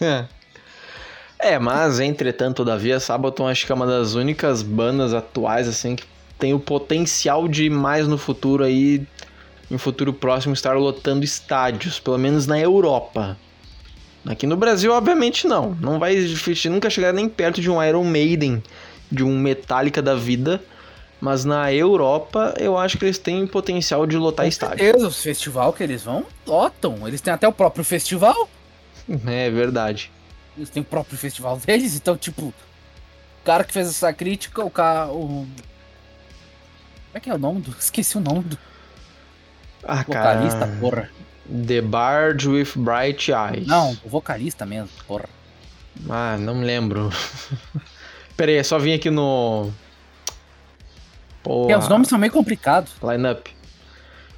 É, 1.42 1.58
mas 1.58 2.00
entretanto, 2.00 2.58
todavia, 2.58 3.00
Sabaton 3.00 3.48
acho 3.48 3.64
que 3.64 3.72
é 3.72 3.74
uma 3.74 3.86
das 3.86 4.14
únicas 4.14 4.60
bandas 4.60 5.14
atuais 5.14 5.66
assim 5.66 5.96
que 5.96 6.04
tem 6.38 6.52
o 6.52 6.58
potencial 6.58 7.48
de 7.48 7.70
mais 7.70 8.06
no 8.06 8.18
futuro 8.18 8.62
aí 8.62 9.06
em 9.70 9.78
futuro 9.78 10.12
próximo 10.12 10.52
estar 10.52 10.76
lotando 10.76 11.24
estádios, 11.24 11.98
pelo 11.98 12.18
menos 12.18 12.46
na 12.46 12.58
Europa. 12.58 13.38
Aqui 14.26 14.46
no 14.46 14.56
Brasil, 14.56 14.92
obviamente, 14.92 15.46
não. 15.46 15.74
Não 15.80 15.98
vai 15.98 16.16
nunca 16.68 16.90
chegar 16.90 17.12
nem 17.12 17.28
perto 17.28 17.60
de 17.60 17.70
um 17.70 17.82
Iron 17.82 18.04
Maiden, 18.04 18.62
de 19.10 19.24
um 19.24 19.38
Metallica 19.38 20.02
da 20.02 20.14
vida. 20.14 20.60
Mas 21.20 21.44
na 21.44 21.72
Europa, 21.72 22.54
eu 22.58 22.76
acho 22.76 22.98
que 22.98 23.04
eles 23.04 23.18
têm 23.18 23.46
potencial 23.46 24.06
de 24.06 24.16
lotar 24.16 24.44
Com 24.44 24.48
estádio. 24.48 24.78
certeza, 24.78 25.06
os 25.06 25.22
festival 25.22 25.72
que 25.72 25.82
eles 25.82 26.02
vão, 26.02 26.24
lotam. 26.46 27.06
Eles 27.06 27.20
têm 27.20 27.32
até 27.32 27.46
o 27.46 27.52
próprio 27.52 27.84
festival. 27.84 28.48
É 29.26 29.50
verdade. 29.50 30.10
Eles 30.56 30.70
têm 30.70 30.82
o 30.82 30.86
próprio 30.86 31.16
festival 31.18 31.56
deles, 31.58 31.94
então, 31.96 32.16
tipo, 32.16 32.46
o 32.46 32.54
cara 33.44 33.64
que 33.64 33.72
fez 33.72 33.88
essa 33.88 34.12
crítica, 34.12 34.64
o 34.64 34.70
cara. 34.70 35.08
O... 35.08 35.46
Como 35.46 35.48
é 37.14 37.20
que 37.20 37.30
é 37.30 37.34
o 37.34 37.38
nome 37.38 37.60
do. 37.60 37.70
Esqueci 37.78 38.16
o 38.16 38.20
nome 38.20 38.44
do 38.44 38.58
Ah, 39.82 40.02
vocalista, 40.04 40.58
cara. 40.60 40.76
porra. 40.80 41.10
The 41.66 41.80
Bard 41.80 42.48
with 42.48 42.68
Bright 42.76 43.32
Eyes. 43.32 43.66
Não, 43.66 43.96
o 44.04 44.08
vocalista 44.08 44.64
mesmo, 44.64 44.90
porra. 45.06 45.28
Ah, 46.08 46.36
não 46.38 46.54
me 46.54 46.64
lembro. 46.64 47.10
Pera 48.36 48.52
aí, 48.52 48.58
é 48.58 48.62
só 48.62 48.78
vim 48.78 48.92
aqui 48.94 49.10
no. 49.10 49.70
Pô, 51.42 51.68
É, 51.70 51.76
os 51.76 51.88
nomes 51.88 52.08
são 52.08 52.18
meio 52.18 52.32
complicados. 52.32 52.92
Lineup. 53.02 53.46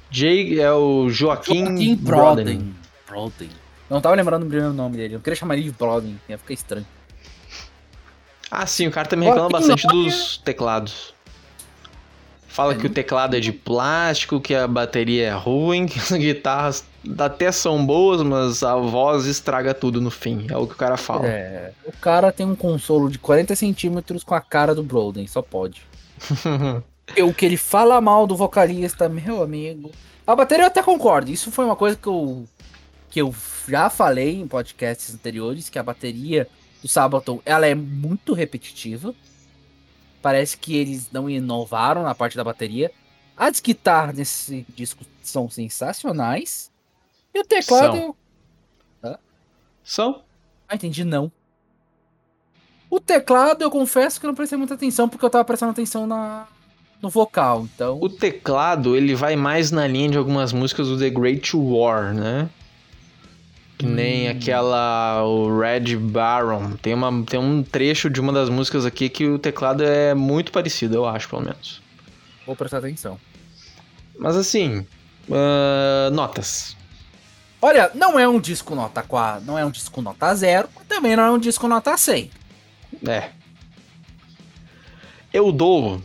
Jay 0.09 0.59
é 0.59 0.71
o 0.71 1.09
Joaquim, 1.09 1.65
Joaquim 1.65 1.95
Broden. 1.95 2.43
Broden. 2.45 2.75
Broden. 3.07 3.49
Não 3.89 4.01
tava 4.01 4.15
lembrando 4.15 4.43
o 4.43 4.47
primeiro 4.47 4.73
nome 4.73 4.97
dele. 4.97 5.15
Eu 5.15 5.19
queria 5.19 5.35
chamar 5.35 5.55
ele 5.55 5.63
de 5.65 5.71
Broden, 5.71 6.19
ia 6.27 6.37
ficar 6.37 6.53
estranho. 6.53 6.87
Ah, 8.49 8.65
sim, 8.65 8.87
o 8.87 8.91
cara 8.91 9.07
também 9.07 9.27
reclama 9.29 9.49
bastante 9.49 9.85
Broden. 9.87 10.03
dos 10.05 10.37
teclados. 10.37 11.13
Fala 12.47 12.73
É, 12.73 12.77
que 12.77 12.85
o 12.85 12.89
teclado 12.89 13.35
é 13.35 13.39
de 13.39 13.51
plástico, 13.51 14.39
que 14.39 14.53
a 14.53 14.67
bateria 14.67 15.27
é 15.27 15.31
ruim, 15.33 15.85
que 15.87 15.97
as 15.99 16.11
guitarras 16.11 16.85
até 17.17 17.51
são 17.51 17.83
boas, 17.83 18.21
mas 18.21 18.61
a 18.63 18.75
voz 18.75 19.25
estraga 19.25 19.73
tudo 19.73 19.99
no 19.99 20.11
fim. 20.11 20.45
É 20.49 20.55
o 20.57 20.67
que 20.67 20.73
o 20.73 20.77
cara 20.77 20.95
fala. 20.97 21.27
É, 21.27 21.73
o 21.83 21.91
cara 21.93 22.31
tem 22.31 22.45
um 22.45 22.55
consolo 22.55 23.09
de 23.09 23.17
40 23.17 23.55
centímetros 23.55 24.23
com 24.23 24.35
a 24.35 24.41
cara 24.41 24.75
do 24.75 24.83
Broden, 24.83 25.25
só 25.27 25.41
pode. 25.41 25.81
O 27.21 27.33
que 27.33 27.45
ele 27.45 27.57
fala 27.57 27.99
mal 27.99 28.25
do 28.25 28.33
vocalista, 28.35 29.09
meu 29.09 29.43
amigo. 29.43 29.91
A 30.25 30.33
bateria 30.35 30.63
eu 30.63 30.67
até 30.67 30.81
concordo. 30.81 31.29
Isso 31.29 31.51
foi 31.51 31.65
uma 31.65 31.75
coisa 31.75 31.97
que 31.97 32.07
eu, 32.07 32.45
que 33.13 33.21
eu 33.21 33.33
já 33.69 33.91
falei 33.91 34.41
em 34.41 34.47
podcasts 34.47 35.13
anteriores, 35.13 35.69
que 35.69 35.77
a 35.77 35.83
bateria 35.83 36.49
do 36.81 36.87
Sabaton 36.87 37.39
ela 37.45 37.67
é 37.67 37.75
muito 37.75 38.33
repetitiva. 38.33 39.13
Parece 40.19 40.57
que 40.57 40.75
eles 40.75 41.11
não 41.11 41.29
inovaram 41.29 42.01
na 42.01 42.15
parte 42.15 42.35
da 42.35 42.43
bateria. 42.43 42.91
As 43.37 43.59
guitarras 43.59 44.15
nesse 44.15 44.65
disco 44.75 45.05
são 45.21 45.47
sensacionais. 45.47 46.71
E 47.35 47.39
o 47.39 47.43
teclado. 47.45 47.97
São. 47.97 48.15
eu- 49.03 49.17
São? 49.83 50.23
Ah, 50.67 50.73
entendi, 50.73 51.03
não. 51.03 51.31
O 52.89 52.99
teclado, 52.99 53.61
eu 53.61 53.69
confesso 53.69 54.19
que 54.19 54.25
eu 54.25 54.29
não 54.29 54.35
prestei 54.35 54.57
muita 54.57 54.73
atenção, 54.73 55.07
porque 55.07 55.23
eu 55.23 55.29
tava 55.29 55.45
prestando 55.45 55.71
atenção 55.71 56.07
na, 56.07 56.47
no 56.99 57.09
vocal. 57.11 57.67
Então. 57.75 57.99
O 58.01 58.09
teclado, 58.09 58.95
ele 58.95 59.13
vai 59.13 59.35
mais 59.35 59.69
na 59.69 59.85
linha 59.85 60.09
de 60.09 60.17
algumas 60.17 60.51
músicas 60.51 60.87
do 60.87 60.97
The 60.97 61.11
Great 61.11 61.55
War, 61.55 62.11
né? 62.13 62.49
Que 63.83 63.89
nem 63.89 64.29
Hum. 64.29 64.31
aquela 64.31 65.23
o 65.25 65.59
Red 65.59 65.97
Baron. 65.97 66.71
Tem, 66.81 66.93
uma, 66.93 67.11
tem 67.25 67.37
um 67.37 67.61
trecho 67.61 68.09
de 68.09 68.21
uma 68.21 68.31
das 68.31 68.47
músicas 68.47 68.85
aqui 68.85 69.09
que 69.09 69.27
o 69.27 69.37
teclado 69.37 69.83
é 69.83 70.13
muito 70.13 70.53
parecido, 70.53 70.95
eu 70.95 71.05
acho, 71.05 71.27
pelo 71.27 71.41
menos. 71.41 71.81
Vou 72.47 72.55
prestar 72.55 72.77
atenção. 72.77 73.19
Mas 74.17 74.37
assim, 74.37 74.87
ah, 75.29 76.09
notas. 76.13 76.77
Olha, 77.61 77.91
não 77.93 78.17
é 78.17 78.25
um 78.25 78.39
disco 78.39 78.73
nota 78.73 79.03
4, 79.03 79.43
não 79.45 79.59
é 79.59 79.65
um 79.65 79.71
disco 79.71 80.01
nota 80.01 80.33
0, 80.33 80.69
mas 80.73 80.87
também 80.87 81.17
não 81.17 81.23
é 81.23 81.31
um 81.31 81.37
disco 81.39 81.67
nota 81.67 81.97
100. 81.97 82.31
É. 83.05 83.31
Eu 85.33 85.51
dou. 85.51 86.01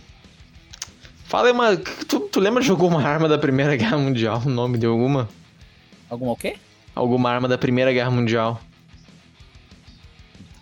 Fala 1.26 1.46
aí 1.46 1.52
uma. 1.52 1.76
Tu, 1.76 2.18
tu 2.20 2.40
lembra 2.40 2.60
de 2.60 2.70
alguma 2.72 3.00
arma 3.06 3.28
da 3.28 3.38
Primeira 3.38 3.76
Guerra 3.76 3.98
Mundial? 3.98 4.42
O 4.44 4.50
nome 4.50 4.78
de 4.78 4.86
alguma? 4.86 5.28
Alguma 6.10 6.32
o 6.32 6.36
quê? 6.36 6.56
Alguma 6.98 7.30
arma 7.30 7.46
da 7.46 7.56
Primeira 7.56 7.92
Guerra 7.92 8.10
Mundial? 8.10 8.60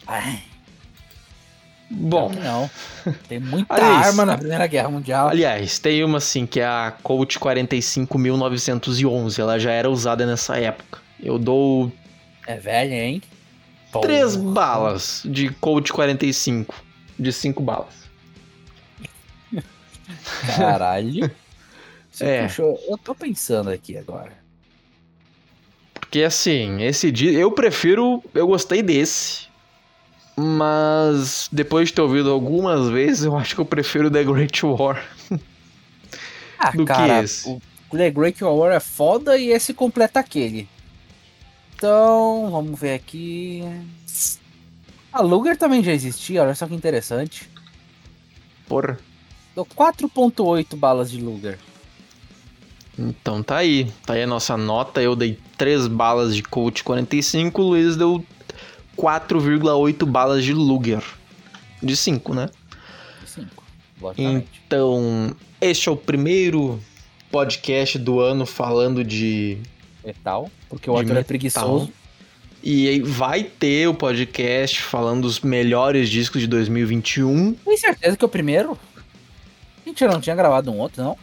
Ai, 0.06 0.42
Bom, 1.88 2.30
não. 2.30 2.68
Tem 3.26 3.38
muita 3.40 3.72
Aliás, 3.72 4.08
arma 4.08 4.26
na 4.26 4.36
Primeira 4.36 4.66
Guerra 4.66 4.90
Mundial. 4.90 5.28
aliás, 5.28 5.78
tem 5.78 6.04
uma 6.04 6.18
assim 6.18 6.44
que 6.44 6.60
é 6.60 6.66
a 6.66 6.92
Colt 7.02 7.38
45911. 7.38 9.40
Ela 9.40 9.58
já 9.58 9.70
era 9.70 9.88
usada 9.88 10.26
nessa 10.26 10.58
época. 10.58 10.98
Eu 11.22 11.38
dou 11.38 11.90
É 12.46 12.56
velha, 12.56 12.94
hein? 12.94 13.22
Pô. 13.90 14.00
três 14.00 14.36
balas 14.36 15.22
de 15.24 15.48
Colt 15.54 15.90
45. 15.90 16.74
De 17.18 17.32
cinco 17.32 17.62
balas. 17.62 17.94
Caralho. 20.56 21.30
Você 22.10 22.24
É. 22.26 22.42
puxou- 22.46 22.78
Eu 22.88 22.98
tô 22.98 23.14
pensando 23.14 23.70
aqui 23.70 23.96
agora. 23.96 24.32
Porque 26.16 26.24
assim, 26.24 26.82
esse 26.82 27.12
dia. 27.12 27.30
Eu 27.32 27.52
prefiro. 27.52 28.24
Eu 28.32 28.46
gostei 28.46 28.80
desse. 28.82 29.48
Mas 30.34 31.46
depois 31.52 31.88
de 31.88 31.94
ter 31.94 32.00
ouvido 32.00 32.30
algumas 32.30 32.88
vezes, 32.88 33.24
eu 33.24 33.36
acho 33.36 33.54
que 33.54 33.60
eu 33.60 33.66
prefiro 33.66 34.10
The 34.10 34.24
Great 34.24 34.64
War. 34.64 35.04
Ah, 36.58 36.70
Do 36.70 36.78
que 36.78 36.84
cara, 36.86 37.22
esse? 37.22 37.46
o 37.50 37.60
The 37.90 38.10
Great 38.10 38.42
War 38.42 38.72
é 38.72 38.80
foda 38.80 39.36
e 39.36 39.50
esse 39.50 39.74
completa 39.74 40.20
aquele. 40.20 40.66
Então, 41.74 42.48
vamos 42.50 42.80
ver 42.80 42.94
aqui. 42.94 43.62
A 45.12 45.20
Luger 45.20 45.54
também 45.58 45.84
já 45.84 45.92
existia, 45.92 46.42
olha 46.42 46.54
só 46.54 46.66
que 46.66 46.74
interessante. 46.74 47.46
Porra. 48.66 48.98
Deu 49.54 49.66
4.8 49.66 50.74
balas 50.76 51.10
de 51.10 51.20
Luger. 51.20 51.58
Então 52.98 53.42
tá 53.42 53.56
aí. 53.58 53.92
Tá 54.04 54.14
aí 54.14 54.22
a 54.22 54.26
nossa 54.26 54.56
nota. 54.56 55.02
Eu 55.02 55.14
dei 55.14 55.38
3 55.58 55.86
balas 55.86 56.34
de 56.34 56.42
Colt 56.42 56.82
45. 56.82 57.60
O 57.60 57.68
Luiz 57.68 57.96
deu 57.96 58.24
4,8 58.96 60.04
balas 60.06 60.44
de 60.44 60.52
Luger. 60.52 61.02
De 61.82 61.96
5, 61.96 62.34
né? 62.34 62.48
5. 63.26 63.64
Logicamente. 64.00 64.62
Então, 64.66 65.36
este 65.60 65.88
é 65.88 65.92
o 65.92 65.96
primeiro 65.96 66.80
podcast 67.30 67.98
do 67.98 68.20
ano 68.20 68.46
falando 68.46 69.04
de. 69.04 69.58
Metal, 70.04 70.50
porque 70.68 70.88
o 70.88 70.94
de 70.94 71.00
Arthur 71.00 71.16
é 71.16 71.22
preguiçoso. 71.24 71.92
E 72.62 72.88
aí 72.88 73.00
vai 73.00 73.44
ter 73.44 73.86
o 73.88 73.94
podcast 73.94 74.82
falando 74.82 75.22
dos 75.22 75.40
melhores 75.40 76.08
discos 76.08 76.40
de 76.40 76.46
2021. 76.46 77.54
Tem 77.54 77.76
certeza 77.76 78.16
que 78.16 78.24
é 78.24 78.26
o 78.26 78.28
primeiro? 78.28 78.78
A 79.84 79.88
gente 79.88 80.04
não 80.06 80.20
tinha 80.20 80.34
gravado 80.34 80.70
um 80.70 80.78
outro, 80.78 81.02
não? 81.02 81.16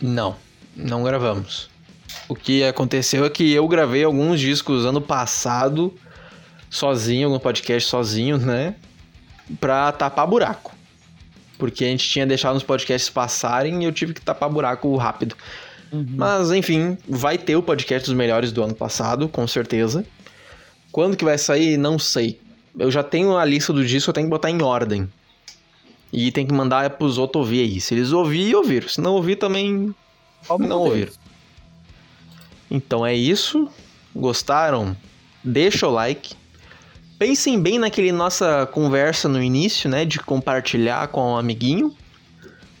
Não, 0.00 0.36
não 0.76 1.02
gravamos. 1.02 1.70
O 2.28 2.34
que 2.34 2.62
aconteceu 2.64 3.24
é 3.24 3.30
que 3.30 3.52
eu 3.52 3.66
gravei 3.68 4.04
alguns 4.04 4.40
discos 4.40 4.84
ano 4.84 5.00
passado, 5.00 5.94
sozinho, 6.70 7.28
algum 7.28 7.38
podcast 7.38 7.88
sozinho, 7.88 8.38
né? 8.38 8.74
Pra 9.60 9.92
tapar 9.92 10.26
buraco. 10.26 10.74
Porque 11.58 11.84
a 11.84 11.88
gente 11.88 12.08
tinha 12.08 12.26
deixado 12.26 12.56
os 12.56 12.62
podcasts 12.62 13.10
passarem 13.10 13.82
e 13.82 13.84
eu 13.84 13.92
tive 13.92 14.14
que 14.14 14.20
tapar 14.20 14.48
buraco 14.48 14.96
rápido. 14.96 15.36
Mas 15.92 16.50
enfim, 16.50 16.96
vai 17.06 17.36
ter 17.36 17.54
o 17.54 17.62
podcast 17.62 18.08
dos 18.08 18.16
melhores 18.16 18.50
do 18.50 18.62
ano 18.62 18.74
passado, 18.74 19.28
com 19.28 19.46
certeza. 19.46 20.04
Quando 20.90 21.16
que 21.16 21.24
vai 21.24 21.36
sair, 21.36 21.76
não 21.76 21.98
sei. 21.98 22.40
Eu 22.78 22.90
já 22.90 23.02
tenho 23.02 23.36
a 23.36 23.44
lista 23.44 23.72
do 23.72 23.84
disco, 23.84 24.08
eu 24.08 24.14
tenho 24.14 24.26
que 24.26 24.30
botar 24.30 24.50
em 24.50 24.62
ordem. 24.62 25.10
E 26.10 26.32
tem 26.32 26.46
que 26.46 26.54
mandar 26.54 26.88
pros 26.90 27.18
outros 27.18 27.44
ouvir 27.44 27.60
aí. 27.60 27.80
Se 27.80 27.94
eles 27.94 28.12
ouvirem, 28.12 28.54
ouviram. 28.54 28.88
Se 28.88 29.00
não 29.00 29.12
ouvir, 29.12 29.36
também 29.36 29.94
Palma 30.46 30.66
não 30.66 30.84
deles. 30.84 30.92
ouviram. 30.92 31.12
Então 32.70 33.04
é 33.04 33.14
isso. 33.14 33.68
Gostaram? 34.14 34.96
Deixa 35.44 35.86
o 35.86 35.90
like. 35.90 36.34
Pensem 37.18 37.60
bem 37.60 37.78
naquele 37.78 38.10
nossa 38.12 38.66
conversa 38.66 39.28
no 39.28 39.42
início, 39.42 39.88
né? 39.88 40.04
De 40.04 40.18
compartilhar 40.18 41.08
com 41.08 41.32
um 41.32 41.36
amiguinho. 41.36 41.94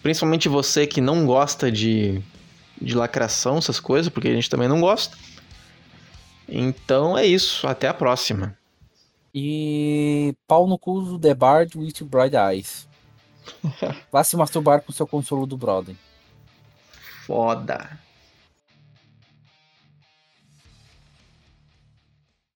Principalmente 0.02 0.48
você 0.48 0.86
que 0.86 1.00
não 1.00 1.26
gosta 1.26 1.70
de, 1.70 2.20
de 2.80 2.94
lacração, 2.94 3.58
essas 3.58 3.78
coisas, 3.78 4.12
porque 4.12 4.28
a 4.28 4.34
gente 4.34 4.50
também 4.50 4.68
não 4.68 4.80
gosta. 4.80 5.16
Então 6.48 7.16
é 7.16 7.24
isso. 7.24 7.66
Até 7.66 7.88
a 7.88 7.94
próxima. 7.94 8.56
E 9.34 10.34
pau 10.46 10.66
no 10.66 10.76
cu 10.76 11.00
do 11.02 11.18
The 11.18 11.34
Bard 11.34 11.78
with 11.78 11.94
Bright 12.02 12.34
Eyes. 12.36 12.88
Vá 14.10 14.22
se 14.24 14.36
masturbar 14.36 14.82
com 14.82 14.92
seu 14.92 15.06
consolo 15.06 15.46
do 15.46 15.56
Brother. 15.56 15.94
Foda. 17.24 17.78